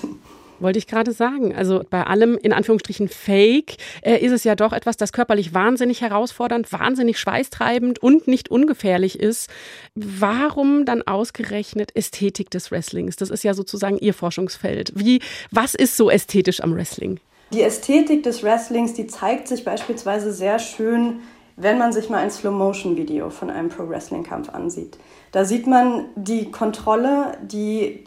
Wollte 0.60 0.78
ich 0.78 0.86
gerade 0.86 1.12
sagen. 1.12 1.54
Also 1.54 1.82
bei 1.90 2.04
allem 2.04 2.38
in 2.38 2.52
Anführungsstrichen 2.52 3.08
Fake 3.08 3.76
äh, 4.02 4.18
ist 4.18 4.32
es 4.32 4.44
ja 4.44 4.54
doch 4.54 4.72
etwas, 4.72 4.96
das 4.96 5.12
körperlich 5.12 5.52
wahnsinnig 5.52 6.00
herausfordernd, 6.00 6.72
wahnsinnig 6.72 7.18
schweißtreibend 7.18 8.02
und 8.02 8.28
nicht 8.28 8.50
ungefährlich 8.50 9.18
ist. 9.18 9.50
Warum 9.94 10.84
dann 10.84 11.02
ausgerechnet 11.02 11.94
Ästhetik 11.96 12.50
des 12.50 12.70
Wrestlings? 12.70 13.16
Das 13.16 13.30
ist 13.30 13.44
ja 13.44 13.54
sozusagen 13.54 13.98
Ihr 13.98 14.14
Forschungsfeld. 14.14 14.92
Wie, 14.94 15.20
was 15.50 15.74
ist 15.74 15.96
so 15.96 16.10
ästhetisch 16.10 16.62
am 16.62 16.74
Wrestling? 16.74 17.20
Die 17.52 17.62
Ästhetik 17.62 18.22
des 18.22 18.42
Wrestlings, 18.42 18.94
die 18.94 19.06
zeigt 19.06 19.48
sich 19.48 19.64
beispielsweise 19.64 20.32
sehr 20.32 20.58
schön, 20.58 21.20
wenn 21.56 21.78
man 21.78 21.92
sich 21.92 22.08
mal 22.08 22.18
ein 22.18 22.30
Slow-Motion-Video 22.30 23.30
von 23.30 23.50
einem 23.50 23.68
Pro-Wrestling-Kampf 23.68 24.48
ansieht. 24.48 24.98
Da 25.30 25.44
sieht 25.44 25.66
man 25.66 26.06
die 26.16 26.50
Kontrolle, 26.50 27.38
die 27.42 28.04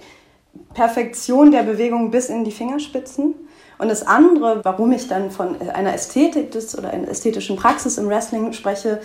Perfektion 0.74 1.52
der 1.52 1.64
Bewegung 1.64 2.12
bis 2.12 2.30
in 2.30 2.44
die 2.44 2.52
Fingerspitzen. 2.52 3.36
Und 3.78 3.90
das 3.90 4.06
andere, 4.06 4.64
warum 4.64 4.92
ich 4.92 5.08
dann 5.08 5.32
von 5.32 5.62
einer 5.62 5.94
Ästhetik 5.94 6.52
des, 6.52 6.78
oder 6.78 6.90
einer 6.90 7.08
ästhetischen 7.08 7.58
Praxis 7.58 7.98
im 7.98 8.10
Wrestling 8.10 8.54
spreche, 8.54 9.00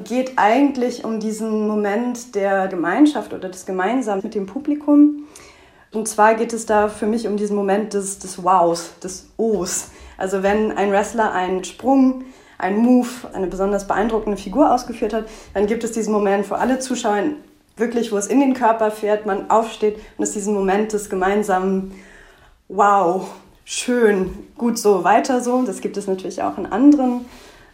geht 0.00 0.32
eigentlich 0.36 1.04
um 1.04 1.18
diesen 1.18 1.66
Moment 1.66 2.34
der 2.34 2.68
Gemeinschaft 2.68 3.32
oder 3.32 3.48
des 3.48 3.66
Gemeinsamen 3.66 4.22
mit 4.22 4.34
dem 4.34 4.46
Publikum. 4.46 5.24
Und 5.92 6.06
zwar 6.06 6.34
geht 6.34 6.52
es 6.52 6.66
da 6.66 6.88
für 6.88 7.06
mich 7.06 7.26
um 7.26 7.36
diesen 7.36 7.56
Moment 7.56 7.94
des, 7.94 8.18
des 8.18 8.42
Wows, 8.44 8.98
des 9.02 9.30
O's. 9.38 9.90
Also 10.18 10.42
wenn 10.42 10.72
ein 10.72 10.92
Wrestler 10.92 11.32
einen 11.32 11.64
Sprung, 11.64 12.24
einen 12.58 12.78
Move, 12.78 13.08
eine 13.32 13.46
besonders 13.46 13.86
beeindruckende 13.86 14.36
Figur 14.36 14.72
ausgeführt 14.72 15.14
hat, 15.14 15.28
dann 15.54 15.66
gibt 15.66 15.84
es 15.84 15.92
diesen 15.92 16.12
Moment, 16.12 16.50
wo 16.50 16.54
alle 16.54 16.78
Zuschauer 16.80 17.22
wirklich, 17.78 18.12
wo 18.12 18.16
es 18.16 18.26
in 18.26 18.40
den 18.40 18.54
Körper 18.54 18.90
fährt, 18.90 19.26
man 19.26 19.50
aufsteht 19.50 19.96
und 20.16 20.24
es 20.24 20.32
diesen 20.32 20.54
Moment 20.54 20.92
des 20.92 21.10
gemeinsamen 21.10 21.94
Wow, 22.68 23.30
schön, 23.64 24.30
gut 24.58 24.78
so, 24.78 25.04
weiter 25.04 25.40
so. 25.40 25.62
Das 25.62 25.80
gibt 25.80 25.96
es 25.96 26.06
natürlich 26.06 26.42
auch 26.42 26.58
in 26.58 26.66
anderen 26.66 27.24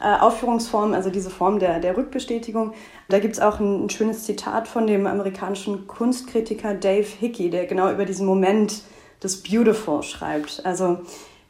äh, 0.00 0.18
Aufführungsformen, 0.20 0.94
also 0.94 1.10
diese 1.10 1.30
Form 1.30 1.58
der, 1.58 1.80
der 1.80 1.96
Rückbestätigung. 1.96 2.74
Da 3.08 3.18
gibt 3.18 3.34
es 3.34 3.40
auch 3.40 3.58
ein, 3.58 3.86
ein, 3.86 3.90
schönes 3.90 4.24
Zitat 4.24 4.68
von 4.68 4.86
dem 4.86 5.06
amerikanischen 5.06 5.86
Kunstkritiker 5.86 6.74
Dave 6.74 7.06
Hickey, 7.06 7.50
der 7.50 7.66
genau 7.66 7.90
über 7.90 8.04
diesen 8.04 8.26
Moment 8.26 8.82
des 9.22 9.42
Beautiful 9.42 10.02
schreibt. 10.02 10.62
Also 10.64 10.98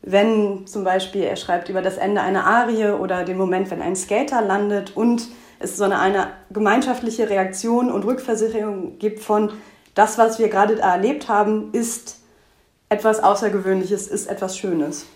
wenn 0.03 0.67
zum 0.67 0.85
Beispiel 0.85 1.23
er 1.23 1.37
schreibt 1.37 1.69
über 1.69 1.83
das 1.83 1.97
Ende 1.97 2.21
einer 2.21 2.47
Arie 2.47 2.91
oder 2.91 3.25
den 3.25 3.39
Moment, 3.39 3.71
wenn 3.71 3.83
ein 3.83 3.97
Skater 3.97 4.43
landet 4.43 4.97
und 4.97 5.29
es 5.59 5.77
so 5.77 5.85
eine, 5.85 5.99
eine 5.99 6.29
gemeinschaftliche 6.51 7.29
Reaktion 7.29 7.91
und 7.91 8.05
Rückversicherung 8.05 8.99
gibt 8.99 9.21
von 9.21 9.53
das, 9.95 10.19
was 10.19 10.39
wir 10.39 10.49
gerade 10.49 10.79
erlebt 10.79 11.29
haben, 11.29 11.73
ist 11.73 12.19
etwas 12.89 13.23
Außergewöhnliches, 13.23 14.09
ist 14.09 14.27
etwas 14.27 14.59
Schönes. 14.59 15.07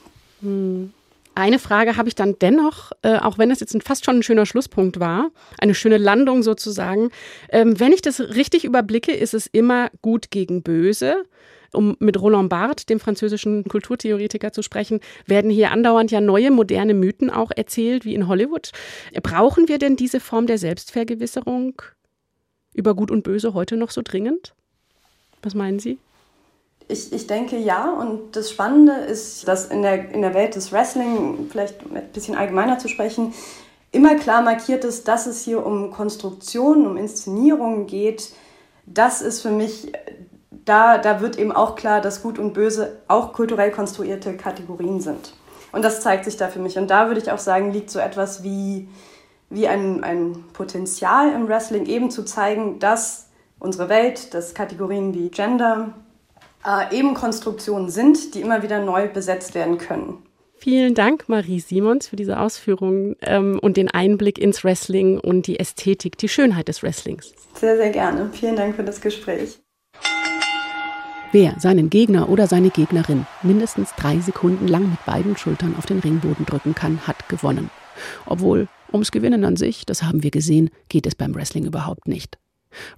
Hm. 0.40 0.92
Eine 1.35 1.61
Frage 1.61 1.96
habe 1.96 2.09
ich 2.09 2.16
dann 2.16 2.35
dennoch, 2.40 2.90
äh, 3.03 3.18
auch 3.18 3.38
wenn 3.38 3.48
das 3.48 3.61
jetzt 3.61 3.77
fast 3.85 4.05
schon 4.05 4.18
ein 4.18 4.22
schöner 4.24 4.44
Schlusspunkt 4.44 4.98
war, 4.98 5.31
eine 5.61 5.74
schöne 5.74 5.96
Landung 5.96 6.42
sozusagen. 6.42 7.11
Ähm, 7.51 7.79
wenn 7.79 7.92
ich 7.92 8.03
das 8.03 8.18
richtig 8.18 8.64
überblicke, 8.64 9.12
ist 9.12 9.35
es 9.35 9.46
immer 9.46 9.88
gut 10.03 10.33
gegen 10.33 10.64
böse 10.64 11.24
um 11.72 11.96
mit 11.98 12.20
Roland 12.20 12.48
Barthes, 12.48 12.87
dem 12.87 13.00
französischen 13.00 13.64
Kulturtheoretiker, 13.64 14.52
zu 14.52 14.62
sprechen, 14.62 15.00
werden 15.26 15.50
hier 15.50 15.70
andauernd 15.70 16.11
ja 16.11 16.20
neue, 16.20 16.50
moderne 16.50 16.94
Mythen 16.94 17.31
auch 17.31 17.50
erzählt, 17.54 18.04
wie 18.04 18.14
in 18.14 18.28
Hollywood. 18.28 18.72
Brauchen 19.22 19.68
wir 19.68 19.78
denn 19.78 19.96
diese 19.96 20.20
Form 20.20 20.46
der 20.46 20.59
Selbstvergewisserung 20.59 21.81
über 22.74 22.94
Gut 22.94 23.11
und 23.11 23.22
Böse 23.22 23.54
heute 23.54 23.76
noch 23.76 23.90
so 23.90 24.02
dringend? 24.02 24.54
Was 25.42 25.54
meinen 25.54 25.78
Sie? 25.78 25.98
Ich, 26.88 27.12
ich 27.12 27.26
denke 27.26 27.59
ja. 27.59 27.92
Und 27.92 28.35
das 28.35 28.50
Spannende 28.50 28.92
ist, 28.92 29.46
dass 29.46 29.66
in 29.66 29.83
der, 29.83 30.11
in 30.11 30.22
der 30.22 30.35
Welt 30.35 30.57
des 30.57 30.72
Wrestling, 30.72 31.48
vielleicht 31.50 31.81
ein 31.83 32.02
bisschen 32.12 32.35
allgemeiner 32.35 32.78
zu 32.78 32.88
sprechen, 32.88 33.35
immer 33.92 34.16
klar 34.16 34.42
markiert 34.42 34.85
ist, 34.85 35.09
dass 35.09 35.26
es 35.26 35.44
hier 35.44 35.64
um 35.64 35.90
Konstruktionen, 35.90 36.87
um 36.87 36.96
Inszenierungen 36.96 37.87
geht. 37.87 38.33
Das 38.87 39.22
ist 39.22 39.42
für 39.42 39.50
mich 39.50 39.92
da, 40.68 40.98
da 40.98 41.20
wird 41.20 41.38
eben 41.38 41.52
auch 41.52 41.74
klar, 41.76 42.00
dass 42.00 42.22
Gut 42.22 42.38
und 42.38 42.52
Böse 42.52 42.98
auch 43.09 43.33
kulturell 43.33 43.70
konstruierte 43.70 44.37
Kategorien 44.37 45.00
sind. 45.00 45.35
Und 45.72 45.85
das 45.85 46.00
zeigt 46.00 46.24
sich 46.24 46.37
da 46.37 46.48
für 46.48 46.59
mich. 46.59 46.78
Und 46.78 46.88
da 46.90 47.09
würde 47.09 47.20
ich 47.20 47.31
auch 47.31 47.38
sagen, 47.38 47.72
liegt 47.72 47.90
so 47.90 47.98
etwas 47.98 48.42
wie, 48.42 48.88
wie 49.50 49.68
ein, 49.68 50.02
ein 50.02 50.44
Potenzial 50.52 51.33
im 51.33 51.48
Wrestling, 51.48 51.87
eben 51.87 52.11
zu 52.11 52.24
zeigen, 52.24 52.78
dass 52.78 53.28
unsere 53.59 53.88
Welt, 53.88 54.35
dass 54.35 54.54
Kategorien 54.54 55.14
wie 55.14 55.28
Gender 55.31 55.94
äh, 56.64 56.96
eben 56.96 57.14
Konstruktionen 57.14 57.90
sind, 57.90 58.35
die 58.35 58.40
immer 58.40 58.62
wieder 58.62 58.81
neu 58.81 59.09
besetzt 59.09 59.54
werden 59.54 59.78
können. 59.78 60.22
Vielen 60.61 60.94
Dank, 60.94 61.28
Marie 61.28 61.61
Simons, 61.61 62.09
für 62.09 62.16
diese 62.16 62.40
Ausführungen 62.40 63.14
ähm, 63.20 63.61
und 63.61 63.76
den 63.76 63.90
Einblick 63.90 64.38
ins 64.38 64.64
Wrestling 64.64 65.20
und 65.20 65.46
die 65.46 65.61
Ästhetik, 65.61 66.18
die 66.18 66.28
Schönheit 66.28 66.66
des 66.66 66.83
Wrestlings. 66.83 67.33
Sehr, 67.54 67.76
sehr 67.76 67.90
gerne. 67.90 68.31
Vielen 68.33 68.57
Dank 68.57 68.74
für 68.74 68.83
das 68.83 69.00
Gespräch. 69.00 69.61
Wer 71.31 71.57
seinen 71.59 71.91
Gegner 71.91 72.31
oder 72.31 72.47
seine 72.47 72.71
Gegnerin 72.71 73.27
mindestens 73.43 73.91
drei 73.97 74.19
Sekunden 74.19 74.67
lang 74.67 74.88
mit 74.88 75.05
beiden 75.05 75.37
Schultern 75.37 75.77
auf 75.77 75.85
den 75.85 75.99
Ringboden 75.99 76.47
drücken 76.47 76.75
kann, 76.75 77.07
hat 77.07 77.29
gewonnen. 77.29 77.69
Obwohl, 78.25 78.67
ums 78.95 79.12
Gewinnen 79.12 79.45
an 79.45 79.57
sich, 79.57 79.85
das 79.85 80.03
haben 80.03 80.23
wir 80.23 80.31
gesehen, 80.31 80.71
geht 80.88 81.07
es 81.07 81.14
beim 81.14 81.35
Wrestling 81.35 81.67
überhaupt 81.67 82.09
nicht. 82.09 82.38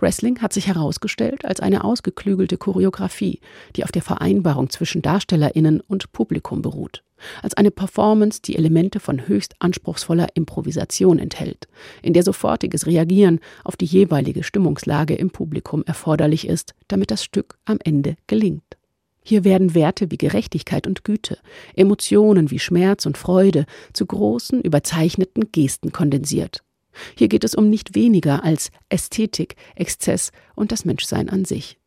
Wrestling 0.00 0.40
hat 0.40 0.52
sich 0.52 0.66
herausgestellt 0.66 1.44
als 1.44 1.60
eine 1.60 1.84
ausgeklügelte 1.84 2.56
Choreografie, 2.56 3.40
die 3.76 3.84
auf 3.84 3.92
der 3.92 4.02
Vereinbarung 4.02 4.70
zwischen 4.70 5.02
Darstellerinnen 5.02 5.80
und 5.80 6.12
Publikum 6.12 6.62
beruht, 6.62 7.02
als 7.42 7.54
eine 7.54 7.70
Performance, 7.70 8.40
die 8.42 8.56
Elemente 8.56 9.00
von 9.00 9.28
höchst 9.28 9.54
anspruchsvoller 9.58 10.28
Improvisation 10.34 11.18
enthält, 11.18 11.68
in 12.02 12.12
der 12.12 12.22
sofortiges 12.22 12.86
Reagieren 12.86 13.40
auf 13.64 13.76
die 13.76 13.86
jeweilige 13.86 14.42
Stimmungslage 14.42 15.14
im 15.14 15.30
Publikum 15.30 15.84
erforderlich 15.84 16.46
ist, 16.46 16.74
damit 16.88 17.10
das 17.10 17.24
Stück 17.24 17.58
am 17.64 17.78
Ende 17.84 18.16
gelingt. 18.26 18.76
Hier 19.22 19.44
werden 19.44 19.74
Werte 19.74 20.10
wie 20.10 20.16
Gerechtigkeit 20.16 20.86
und 20.86 21.04
Güte, 21.04 21.38
Emotionen 21.74 22.50
wie 22.50 22.58
Schmerz 22.58 23.04
und 23.04 23.18
Freude 23.18 23.66
zu 23.92 24.06
großen, 24.06 24.62
überzeichneten 24.62 25.52
Gesten 25.52 25.92
kondensiert. 25.92 26.64
Hier 27.16 27.28
geht 27.28 27.44
es 27.44 27.54
um 27.54 27.70
nicht 27.70 27.94
weniger 27.94 28.44
als 28.44 28.70
Ästhetik, 28.88 29.56
Exzess 29.74 30.32
und 30.54 30.72
das 30.72 30.84
Menschsein 30.84 31.28
an 31.28 31.44
sich. 31.44 31.78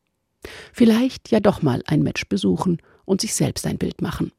Vielleicht 0.72 1.32
ja 1.32 1.40
doch 1.40 1.62
mal 1.62 1.84
ein 1.86 2.04
Match 2.04 2.28
besuchen 2.28 2.82
und 3.06 3.22
sich 3.22 3.34
selbst 3.34 3.66
ein 3.66 3.78
Bild 3.78 4.02
machen. 4.02 4.32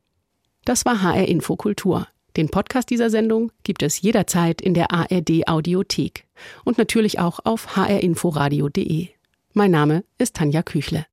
Das 0.64 0.84
war 0.84 1.02
HR 1.02 1.28
Infokultur. 1.28 2.08
Den 2.36 2.48
Podcast 2.48 2.90
dieser 2.90 3.10
Sendung 3.10 3.52
gibt 3.62 3.82
es 3.82 4.00
jederzeit 4.00 4.60
in 4.60 4.74
der 4.74 4.90
ARD 4.90 5.46
Audiothek 5.46 6.26
und 6.64 6.78
natürlich 6.78 7.20
auch 7.20 7.40
auf 7.44 7.76
hrinforadio.de. 7.76 9.08
Mein 9.52 9.70
Name 9.70 10.04
ist 10.18 10.34
Tanja 10.34 10.62
Küchle. 10.62 11.06